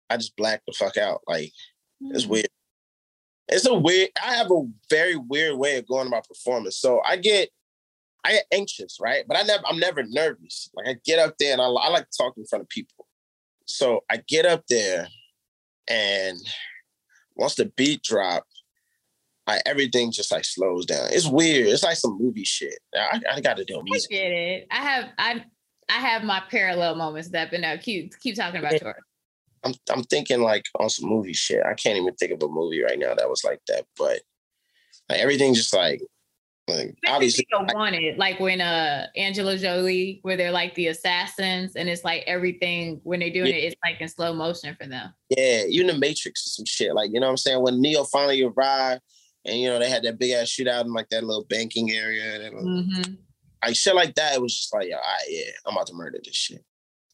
[0.09, 1.21] I just black the fuck out.
[1.27, 1.51] Like
[2.01, 2.29] it's mm.
[2.29, 2.47] weird.
[3.47, 4.09] It's a weird.
[4.23, 6.77] I have a very weird way of going about performance.
[6.77, 7.49] So I get,
[8.23, 9.23] I get anxious, right?
[9.27, 10.69] But I never, I'm never nervous.
[10.75, 13.07] Like I get up there and I, I like to talk in front of people.
[13.65, 15.07] So I get up there,
[15.88, 16.39] and
[17.35, 18.45] once the beat drop,
[19.49, 21.09] like everything just like slows down.
[21.12, 21.67] It's weird.
[21.67, 22.77] It's like some movie shit.
[22.95, 24.12] I, I got to do music.
[24.12, 24.67] I get it.
[24.71, 25.45] I have I
[25.89, 28.79] I have my parallel moments that, but no, keep keep talking about yeah.
[28.83, 29.03] yours.
[29.63, 31.63] I'm I'm thinking like on some movie shit.
[31.65, 34.21] I can't even think of a movie right now that was like that, but
[35.09, 36.01] like everything just like
[36.67, 41.89] like obviously I, wanted like when uh Angela Jolie where they're like the assassins and
[41.89, 43.55] it's like everything when they're doing yeah.
[43.55, 45.12] it it's like in slow motion for them.
[45.29, 48.03] Yeah, even the Matrix or some shit like you know what I'm saying when Neo
[48.03, 49.01] finally arrived
[49.45, 52.39] and you know they had that big ass shootout in like that little banking area.
[52.39, 53.13] That mm-hmm.
[53.63, 54.36] Like shit like that.
[54.36, 56.63] It was just like, yeah, right, yeah, I'm about to murder this shit.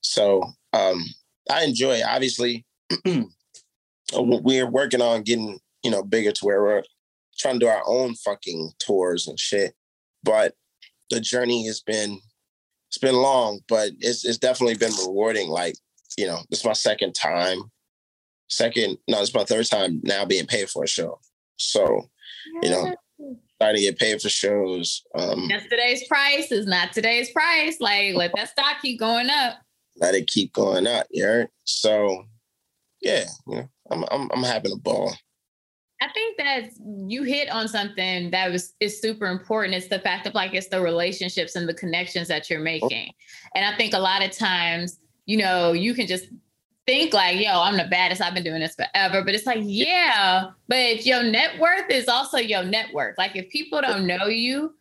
[0.01, 1.03] So um,
[1.49, 2.05] I enjoy it.
[2.05, 2.65] Obviously,
[4.13, 6.83] we're working on getting you know bigger to where we're
[7.37, 9.73] trying to do our own fucking tours and shit.
[10.23, 10.53] But
[11.09, 12.19] the journey has been
[12.89, 15.49] it's been long, but it's it's definitely been rewarding.
[15.49, 15.75] Like
[16.17, 17.59] you know, this is my second time.
[18.47, 21.19] Second, no, it's my third time now being paid for a show.
[21.57, 22.09] So
[22.61, 22.95] you know,
[23.55, 25.03] starting to get paid for shows.
[25.15, 27.77] Um, Yesterday's price is not today's price.
[27.79, 29.59] Like, let that stock keep going up.
[29.97, 31.07] Let it keep going up.
[31.11, 31.45] Yeah.
[31.63, 32.25] So,
[33.01, 35.13] yeah, you know, I'm I'm I'm having a ball.
[36.01, 36.71] I think that
[37.07, 39.75] you hit on something that was is super important.
[39.75, 42.63] It's the fact of like it's the relationships and the connections that you're oh.
[42.63, 43.11] making.
[43.55, 46.25] And I think a lot of times, you know, you can just
[46.85, 48.21] think like, yo, I'm the baddest.
[48.21, 49.23] I've been doing this forever.
[49.23, 53.17] But it's like, yeah, but your net worth is also your net worth.
[53.17, 54.75] Like if people don't know you,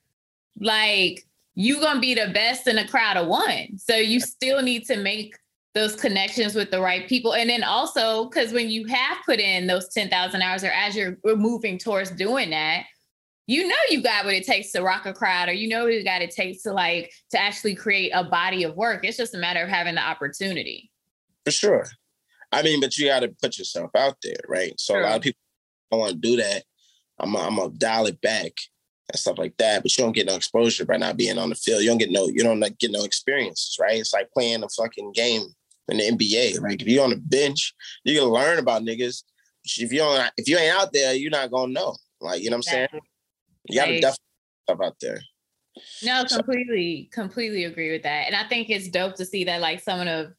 [0.60, 3.78] like you're gonna be the best in a crowd of one.
[3.78, 5.36] So you still need to make
[5.74, 7.34] those connections with the right people.
[7.34, 11.18] And then also, because when you have put in those 10,000 hours or as you're
[11.24, 12.84] moving towards doing that,
[13.46, 16.02] you know you got what it takes to rock a crowd or you know you
[16.02, 19.04] got it takes to like to actually create a body of work.
[19.04, 20.90] It's just a matter of having the opportunity.
[21.44, 21.87] For sure.
[22.52, 24.78] I mean, but you got to put yourself out there, right?
[24.78, 25.02] So sure.
[25.02, 25.40] a lot of people
[25.90, 26.64] don't want to do that.
[27.18, 28.52] I'm I'm gonna dial it back
[29.11, 29.83] and stuff like that.
[29.83, 31.83] But you don't get no exposure by not being on the field.
[31.83, 33.98] You don't get no you don't get no experiences, right?
[33.98, 35.46] It's like playing a fucking game
[35.88, 36.61] in the NBA.
[36.61, 39.22] Like if you're on the bench, you're gonna learn about niggas.
[39.64, 41.96] If you don't, if you ain't out there, you're not gonna know.
[42.20, 42.88] Like you know what I'm saying?
[43.68, 44.02] You gotta right.
[44.02, 45.20] definitely out there.
[46.02, 47.20] No, completely, so.
[47.22, 48.26] completely agree with that.
[48.26, 50.33] And I think it's dope to see that like someone of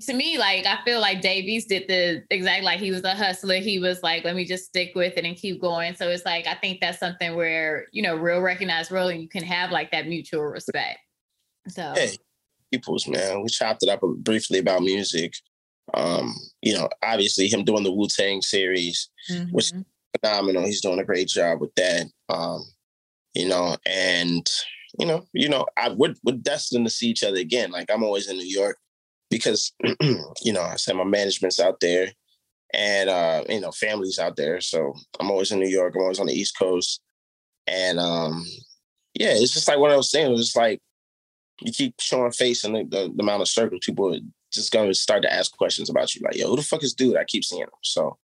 [0.00, 3.14] to me, like I feel like Dave East did the exact like he was a
[3.14, 3.56] hustler.
[3.56, 5.94] He was like, let me just stick with it and keep going.
[5.94, 9.28] So it's like I think that's something where you know, real recognized role, and you
[9.28, 10.98] can have like that mutual respect.
[11.68, 12.16] So hey,
[12.72, 15.34] people's man, we chopped it up briefly about music.
[15.92, 19.50] Um, you know, obviously him doing the Wu Tang series, mm-hmm.
[19.50, 19.72] which
[20.20, 20.64] phenomenal.
[20.64, 22.06] He's doing a great job with that.
[22.28, 22.64] Um,
[23.34, 24.48] you know, and
[24.98, 27.70] you know, you know, I would we're destined to see each other again.
[27.70, 28.78] Like I'm always in New York
[29.34, 29.72] because
[30.42, 32.08] you know I said my management's out there,
[32.72, 34.60] and uh, you know, families out there.
[34.60, 35.94] So I'm always in New York.
[35.94, 37.00] I'm always on the East Coast,
[37.66, 38.44] and um,
[39.14, 40.30] yeah, it's just like one of those things.
[40.38, 40.80] It's just like
[41.60, 44.18] you keep showing face and the, the, the amount of circles people are
[44.52, 46.20] just going to start to ask questions about you.
[46.24, 47.16] Like, yo, who the fuck is dude?
[47.16, 47.68] I keep seeing him.
[47.82, 48.18] So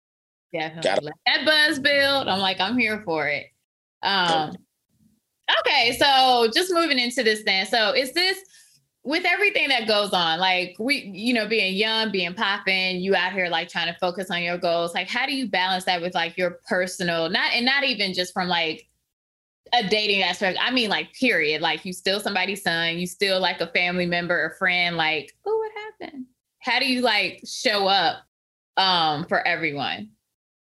[0.51, 2.27] yeah, that buzz build.
[2.27, 3.47] I'm like, I'm here for it.
[4.01, 4.55] Um,
[5.59, 7.67] okay, so just moving into this then.
[7.67, 8.39] So is this
[9.03, 13.31] with everything that goes on, like we, you know, being young, being popping, you out
[13.31, 14.93] here like trying to focus on your goals.
[14.93, 18.33] Like, how do you balance that with like your personal, not and not even just
[18.33, 18.89] from like
[19.73, 20.57] a dating aspect.
[20.61, 21.61] I mean, like, period.
[21.61, 24.97] Like, you still somebody's son, you still like a family member or friend.
[24.97, 26.25] Like, oh, what happened?
[26.59, 28.23] How do you like show up
[28.77, 30.09] um for everyone?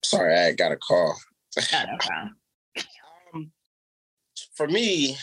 [0.04, 1.16] Sorry, I got a call.
[1.58, 3.52] Oh, no um,
[4.56, 5.18] for me,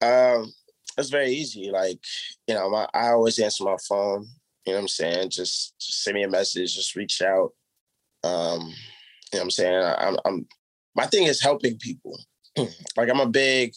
[0.00, 0.52] um,
[0.96, 1.70] it's very easy.
[1.70, 1.98] Like,
[2.46, 4.26] you know, my, I always answer my phone.
[4.64, 5.30] You know what I'm saying?
[5.30, 7.50] Just, just send me a message, just reach out.
[8.24, 9.74] Um, you know what I'm saying?
[9.74, 10.46] I, I'm, I'm
[10.96, 12.18] my thing is helping people.
[12.96, 13.74] like I'm a big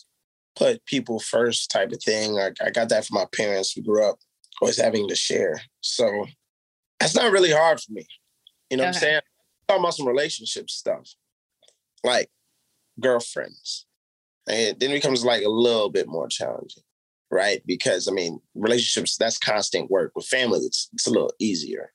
[0.55, 2.31] put people first type of thing.
[2.31, 3.75] Like I got that from my parents.
[3.75, 4.17] We grew up
[4.61, 5.61] always having to share.
[5.81, 6.25] So
[6.99, 8.07] that's not really hard for me.
[8.69, 8.87] You know okay.
[8.87, 9.21] what I'm saying?
[9.67, 11.07] talking about some relationship stuff.
[12.03, 12.29] Like
[12.99, 13.85] girlfriends.
[14.47, 16.83] And then it becomes like a little bit more challenging,
[17.31, 17.61] right?
[17.65, 20.11] Because I mean, relationships, that's constant work.
[20.15, 21.91] With family, it's it's a little easier.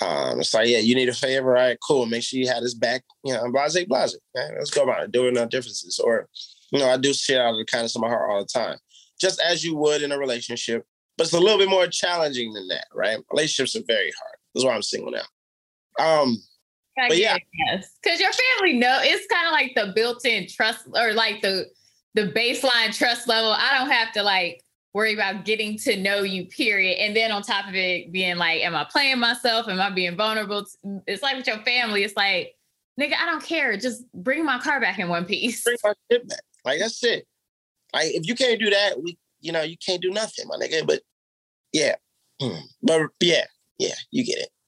[0.00, 2.06] Um, it's like, yeah, you need a favor, all right, cool.
[2.06, 4.16] Make sure you have this back, you know, blase, blase.
[4.36, 4.54] Okay?
[4.56, 5.98] Let's go about it, doing no differences.
[5.98, 6.28] Or,
[6.70, 8.78] you know, I do shit out of the kindness of my heart all the time,
[9.20, 10.86] just as you would in a relationship.
[11.18, 13.18] But it's a little bit more challenging than that, right?
[13.30, 14.36] Relationships are very hard.
[14.54, 16.02] That's why I'm single now.
[16.02, 16.38] Um,
[16.96, 21.12] but yeah, yes, because your family know it's kind of like the built-in trust or
[21.12, 21.66] like the
[22.14, 23.52] the baseline trust level.
[23.52, 24.62] I don't have to like
[24.94, 26.98] worry about getting to know you, period.
[26.98, 29.68] And then on top of it, being like, am I playing myself?
[29.68, 30.66] Am I being vulnerable?
[31.06, 32.54] It's like with your family, it's like,
[33.00, 33.76] nigga, I don't care.
[33.76, 35.64] Just bring my car back in one piece.
[35.64, 36.42] Bring my shit back.
[36.64, 37.26] Like that's it.
[37.94, 40.86] Like if you can't do that, we, you know, you can't do nothing, my nigga.
[40.86, 41.00] But
[41.72, 41.94] yeah,
[42.40, 42.58] hmm.
[42.82, 43.44] but yeah,
[43.78, 44.48] yeah, you get it.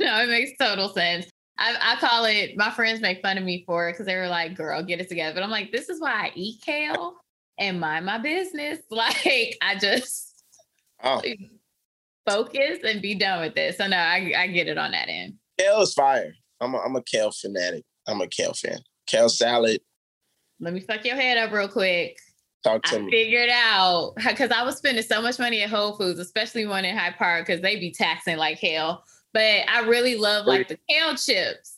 [0.00, 1.26] No, it makes total sense.
[1.56, 2.56] I, I, call it.
[2.56, 5.08] My friends make fun of me for it because they were like, "Girl, get it
[5.08, 7.16] together." But I'm like, "This is why I eat kale
[7.58, 8.78] and mind my business.
[8.90, 10.44] Like I just
[11.02, 11.20] oh.
[12.26, 13.78] focus and be done with this.
[13.78, 15.34] So no, I, I get it on that end.
[15.58, 16.34] Kale is fire.
[16.60, 17.84] I'm a, I'm a kale fanatic.
[18.06, 18.78] I'm a kale fan.
[19.06, 19.80] Kale salad.
[20.60, 22.16] Let me fuck your head up real quick.
[22.62, 23.10] Talk to I me.
[23.10, 26.96] figured out because I was spending so much money at Whole Foods, especially one in
[26.96, 29.04] Hyde Park, because they be taxing like hell.
[29.34, 31.72] But I really love like the kale chips.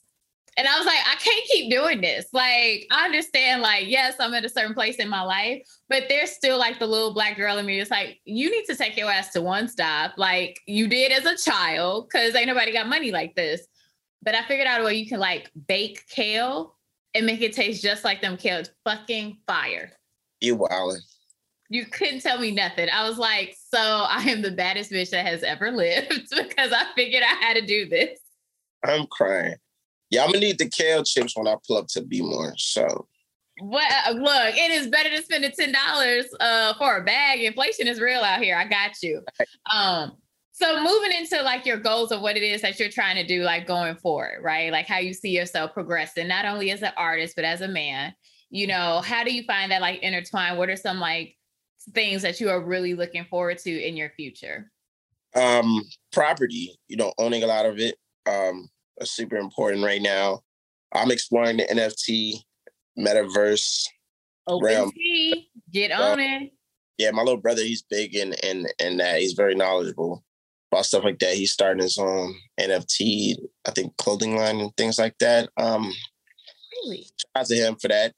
[0.59, 2.27] And I was like, I can't keep doing this.
[2.33, 6.31] Like, I understand, like, yes, I'm at a certain place in my life, but there's
[6.31, 7.79] still like the little black girl in me.
[7.79, 11.27] It's like, you need to take your ass to one stop, like you did as
[11.27, 13.67] a child, because ain't nobody got money like this.
[14.23, 16.75] But I figured out a way you can like bake kale
[17.15, 18.61] and make it taste just like them kale.
[18.61, 19.93] It's fucking fire.
[20.41, 21.01] You wildin'.
[21.69, 22.89] You couldn't tell me nothing.
[22.91, 26.85] I was like, so I am the baddest bitch that has ever lived because I
[26.95, 28.19] figured out how to do this.
[28.85, 29.57] I'm crying.
[30.11, 32.55] Yeah, I'm gonna need the kale chips when I pull up to Be More.
[32.57, 33.07] So
[33.61, 37.41] well, uh, look, it is better to spend the ten dollars uh, for a bag.
[37.41, 38.57] Inflation is real out here.
[38.57, 39.23] I got you.
[39.75, 40.13] Um,
[40.53, 43.43] so moving into like your goals of what it is that you're trying to do,
[43.43, 44.73] like going forward, right?
[44.73, 48.15] Like how you see yourself progressing, not only as an artist but as a man.
[48.49, 50.57] You know, how do you find that like intertwine?
[50.57, 51.36] What are some like
[51.93, 54.71] things that you are really looking forward to in your future?
[55.35, 55.83] Um,
[56.13, 56.79] property.
[56.89, 57.97] You know, owning a lot of it.
[58.27, 58.69] Um,
[59.03, 60.41] super important right now.
[60.93, 62.35] I'm exploring the NFT
[62.99, 63.87] metaverse
[64.47, 64.93] Open realm.
[65.73, 66.53] Get on uh, it.
[66.99, 69.21] Yeah, my little brother, he's big in in in that.
[69.21, 70.25] He's very knowledgeable
[70.71, 71.35] about stuff like that.
[71.35, 75.49] He's starting his own NFT, I think clothing line and things like that.
[75.57, 75.93] Um
[76.85, 77.03] really?
[77.03, 78.13] Shout out to him for that.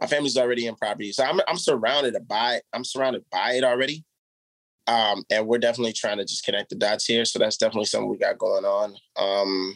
[0.00, 1.12] My family's already in property.
[1.12, 4.04] So I'm I'm surrounded by I'm surrounded by it already.
[4.86, 7.24] Um, and we're definitely trying to just connect the dots here.
[7.24, 8.94] So that's definitely something we got going on.
[9.16, 9.74] Um,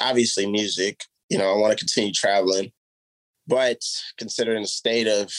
[0.00, 1.04] obviously music.
[1.28, 2.72] You know, I want to continue traveling,
[3.46, 3.80] but
[4.18, 5.32] considering the state of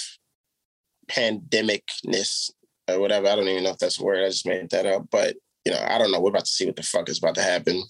[1.10, 2.52] pandemicness
[2.88, 4.24] or whatever, I don't even know if that's a word.
[4.24, 5.08] I just made that up.
[5.12, 5.36] But
[5.66, 6.20] you know, I don't know.
[6.20, 7.84] We're about to see what the fuck is about to happen.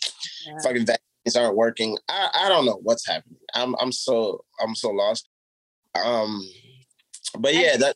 [0.46, 0.58] Yeah.
[0.64, 1.98] Fucking vaccines aren't working.
[2.10, 3.40] I, I don't know what's happening.
[3.54, 5.30] I'm I'm so I'm so lost.
[5.96, 6.42] Um,
[7.40, 7.96] but yeah, that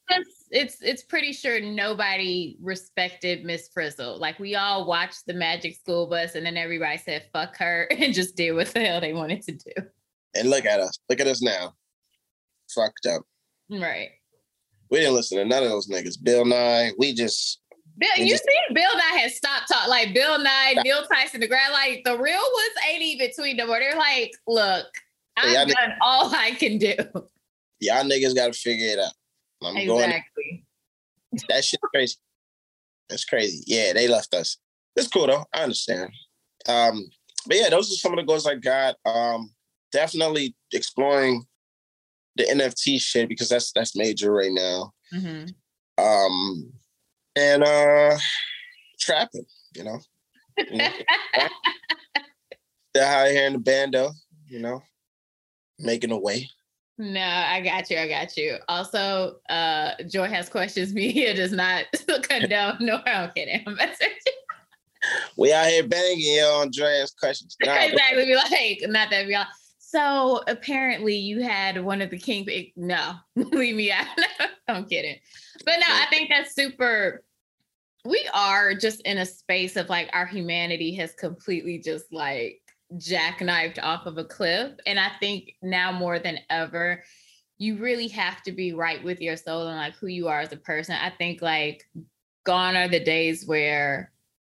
[0.51, 4.17] it's it's pretty sure nobody respected Miss Frizzle.
[4.19, 8.13] Like we all watched the Magic School Bus, and then everybody said "fuck her" and
[8.13, 9.71] just did what the hell they wanted to do.
[10.35, 10.97] And look at us.
[11.09, 11.73] Look at us now.
[12.73, 13.21] Fucked up.
[13.69, 14.09] Right.
[14.91, 16.21] We didn't listen to none of those niggas.
[16.21, 16.91] Bill Nye.
[16.97, 17.61] We just
[17.97, 19.89] Bill, you just, see, Bill Nye has stopped talking.
[19.89, 23.67] Like Bill Nye, Neil Tyson, the grad, like the real ones ain't even tweeting no
[23.67, 23.79] more.
[23.79, 24.85] They're like, look,
[25.37, 26.95] I've done all I can do.
[27.80, 29.13] Y'all niggas got to figure it out.
[29.63, 30.65] I'm exactly.
[31.32, 31.43] going.
[31.49, 32.15] That shit crazy.
[33.09, 33.63] That's crazy.
[33.67, 34.57] Yeah, they left us.
[34.95, 35.45] It's cool though.
[35.53, 36.09] I understand.
[36.67, 37.05] Um,
[37.47, 38.95] but yeah, those are some of the goals I got.
[39.05, 39.51] Um,
[39.91, 41.45] definitely exploring
[42.36, 44.91] the NFT shit because that's that's major right now.
[45.13, 46.03] Mm-hmm.
[46.03, 46.71] Um,
[47.36, 48.17] and uh,
[48.99, 49.45] trapping,
[49.76, 49.99] you know.
[50.57, 50.89] You know
[52.93, 54.11] They're out here in the bando,
[54.47, 54.82] you know,
[55.78, 56.49] making a way.
[56.97, 57.97] No, I got you.
[57.97, 58.57] I got you.
[58.69, 60.93] Also, uh, Joy has questions.
[60.93, 61.85] Media does not
[62.23, 62.77] condone.
[62.79, 63.63] no, I'm kidding.
[63.67, 63.77] I'm
[65.37, 67.55] we out here banging on Joy has questions.
[67.63, 68.25] Nah, exactly.
[68.25, 69.45] Be like, not that we all.
[69.77, 72.47] So apparently, you had one of the king.
[72.75, 74.05] No, leave me out.
[74.67, 75.17] I'm kidding.
[75.65, 77.23] But no, I think that's super.
[78.03, 82.61] We are just in a space of like our humanity has completely just like
[82.97, 84.71] jackknifed off of a cliff.
[84.85, 87.03] And I think now more than ever,
[87.57, 90.51] you really have to be right with your soul and like who you are as
[90.51, 90.95] a person.
[90.95, 91.83] I think like
[92.45, 94.11] gone are the days where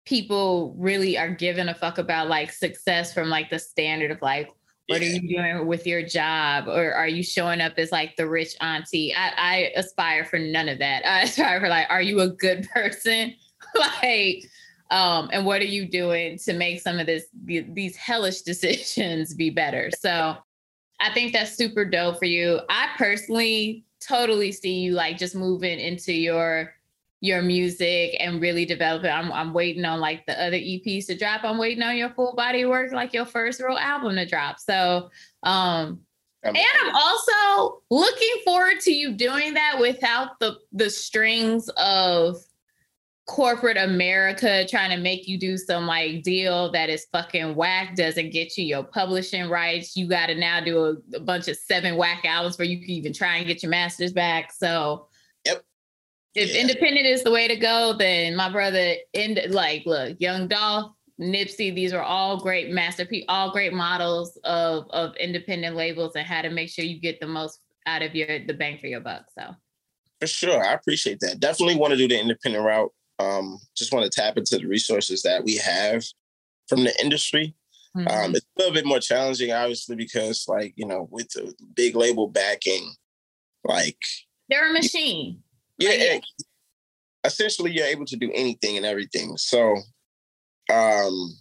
[0.04, 4.50] people really are giving a fuck about like success from like the standard of like
[4.88, 6.66] what are you doing with your job?
[6.66, 9.14] Or are you showing up as like the rich auntie?
[9.14, 11.06] I, I aspire for none of that.
[11.06, 13.34] I aspire for like are you a good person?
[13.74, 14.44] Like
[14.90, 19.50] um, and what are you doing to make some of this these hellish decisions be
[19.50, 20.36] better so
[21.00, 25.78] i think that's super dope for you i personally totally see you like just moving
[25.78, 26.72] into your
[27.20, 29.08] your music and really develop it.
[29.08, 31.42] I'm, I'm waiting on like the other EPs to drop.
[31.42, 34.60] I'm waiting on your full body work, like your first real album to drop.
[34.60, 35.10] So,
[35.42, 36.00] um,
[36.44, 42.36] and I'm also looking forward to you doing that without the the strings of
[43.28, 48.30] corporate America trying to make you do some like deal that is fucking whack, doesn't
[48.30, 49.94] get you your publishing rights.
[49.94, 52.88] You got to now do a, a, bunch of seven whack albums where you can
[52.88, 54.50] even try and get your masters back.
[54.52, 55.08] So,
[55.44, 55.62] yep.
[56.34, 56.62] If yeah.
[56.62, 61.74] independent is the way to go, then my brother, in like, look, Young Dolph, Nipsey,
[61.74, 66.48] these are all great masterpiece, all great models of of independent labels and how to
[66.48, 69.26] make sure you get the most out of your the bang for your buck.
[69.38, 69.54] So.
[70.20, 71.40] For sure, I appreciate that.
[71.40, 75.22] Definitely want to do the independent route um, just want to tap into the resources
[75.22, 76.04] that we have
[76.68, 77.54] from the industry.
[77.94, 78.24] Um, mm-hmm.
[78.24, 81.96] Um, it's a little bit more challenging, obviously, because like you know, with the big
[81.96, 82.92] label backing,
[83.64, 83.98] like
[84.48, 85.42] they're a machine.
[85.78, 86.24] Yeah, like,
[87.24, 89.36] essentially, you're able to do anything and everything.
[89.36, 89.76] So,
[90.72, 91.36] um,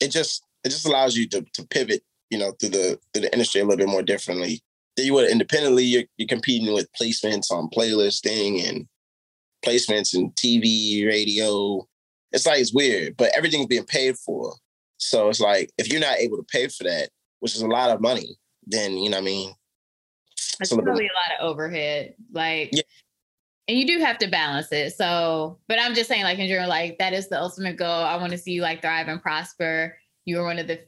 [0.00, 3.32] it just it just allows you to to pivot, you know, through the through the
[3.32, 4.62] industry a little bit more differently.
[4.96, 5.84] Than you would independently.
[5.84, 8.86] You're, you're competing with placements on playlisting and
[9.64, 11.86] placements and TV, radio.
[12.32, 14.54] It's like it's weird, but everything's being paid for.
[14.98, 17.10] So it's like if you're not able to pay for that,
[17.40, 18.36] which is a lot of money,
[18.66, 19.54] then you know what I mean.
[20.60, 22.14] It's, a probably a lot of overhead.
[22.32, 22.82] Like yeah.
[23.68, 24.94] and you do have to balance it.
[24.94, 27.88] So, but I'm just saying, like in general, like that is the ultimate goal.
[27.88, 29.96] I want to see you like thrive and prosper.
[30.24, 30.80] You are one of the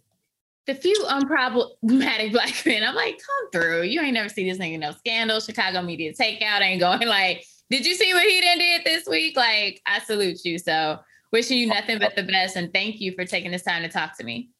[0.66, 2.82] the few unproblematic black men.
[2.82, 3.82] I'm like, come through.
[3.82, 5.40] You ain't never see this nigga no scandal.
[5.40, 9.36] Chicago media takeout ain't going like did you see what he done did this week?
[9.36, 10.58] Like, I salute you.
[10.58, 10.98] So
[11.32, 12.56] wishing you nothing but the best.
[12.56, 14.50] And thank you for taking this time to talk to me.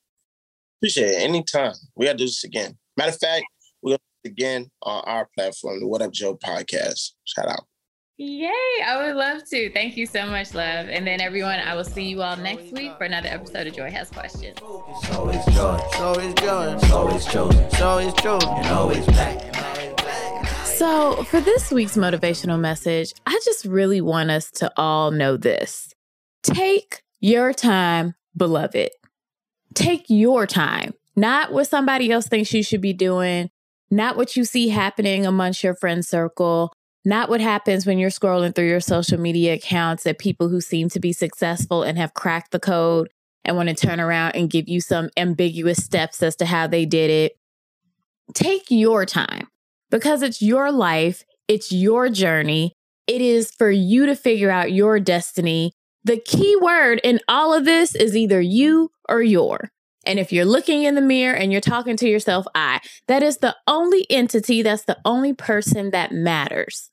[0.81, 1.23] Appreciate it.
[1.23, 1.75] Anytime.
[1.95, 2.77] We gotta do this again.
[2.97, 3.45] Matter of fact,
[3.83, 7.13] we're gonna do it again on our platform, the What Up Joe podcast.
[7.25, 7.67] Shout out.
[8.19, 8.51] Yay,
[8.85, 9.71] I would love to.
[9.73, 10.89] Thank you so much, love.
[10.89, 13.91] And then everyone, I will see you all next week for another episode of Joy
[13.91, 14.57] Has Questions.
[15.13, 19.86] Always joy, always joy, always chosen, always chosen, and always black.
[20.77, 25.95] So, for this week's motivational message, I just really want us to all know this.
[26.43, 28.91] Take your time, beloved.
[29.73, 33.49] Take your time, not what somebody else thinks you should be doing,
[33.91, 36.75] not what you see happening amongst your friend circle,
[37.07, 40.91] not what happens when you're scrolling through your social media accounts at people who seem
[40.91, 43.09] to be successful and have cracked the code
[43.47, 46.85] and want to turn around and give you some ambiguous steps as to how they
[46.85, 47.33] did it.
[48.35, 49.49] Take your time
[49.91, 52.73] because it's your life, it's your journey.
[53.07, 55.73] It is for you to figure out your destiny.
[56.05, 59.71] The key word in all of this is either you or your.
[60.05, 63.39] And if you're looking in the mirror and you're talking to yourself, I, that is
[63.39, 66.91] the only entity, that's the only person that matters.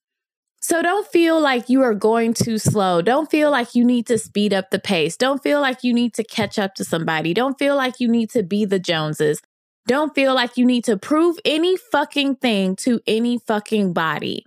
[0.62, 3.02] So don't feel like you are going too slow.
[3.02, 5.18] Don't feel like you need to speed up the pace.
[5.18, 7.34] Don't feel like you need to catch up to somebody.
[7.34, 9.42] Don't feel like you need to be the Joneses.
[9.86, 14.46] Don't feel like you need to prove any fucking thing to any fucking body.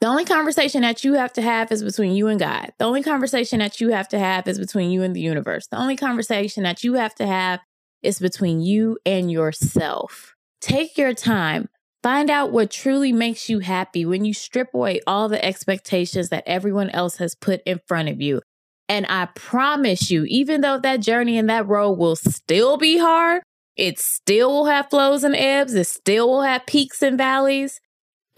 [0.00, 2.72] The only conversation that you have to have is between you and God.
[2.78, 5.66] The only conversation that you have to have is between you and the universe.
[5.66, 7.60] The only conversation that you have to have
[8.02, 10.34] is between you and yourself.
[10.62, 11.68] Take your time.
[12.02, 16.44] Find out what truly makes you happy when you strip away all the expectations that
[16.46, 18.40] everyone else has put in front of you.
[18.88, 23.42] And I promise you, even though that journey and that road will still be hard,
[23.80, 27.80] it still will have flows and ebbs, it still will have peaks and valleys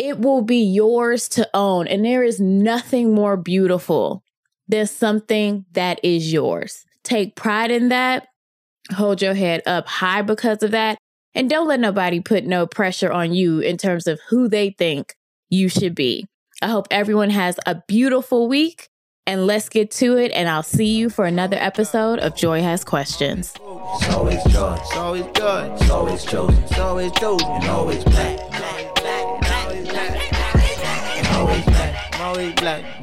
[0.03, 1.87] it will be yours to own.
[1.87, 4.25] And there is nothing more beautiful
[4.67, 6.85] than something that is yours.
[7.05, 8.27] Take pride in that.
[8.93, 10.99] Hold your head up high because of that.
[11.35, 15.15] And don't let nobody put no pressure on you in terms of who they think
[15.49, 16.27] you should be.
[16.61, 18.89] I hope everyone has a beautiful week
[19.27, 20.33] and let's get to it.
[20.33, 23.55] And I'll see you for another episode of Joy Has Questions.
[23.55, 24.77] It's always joy.
[24.81, 25.73] It's always good.
[25.73, 26.63] It's always chosen.
[26.65, 27.49] It's always chosen.
[27.49, 28.39] And always black.
[28.51, 31.33] black, black, black, black, black.
[31.33, 32.21] Always black.
[32.21, 33.02] Always black.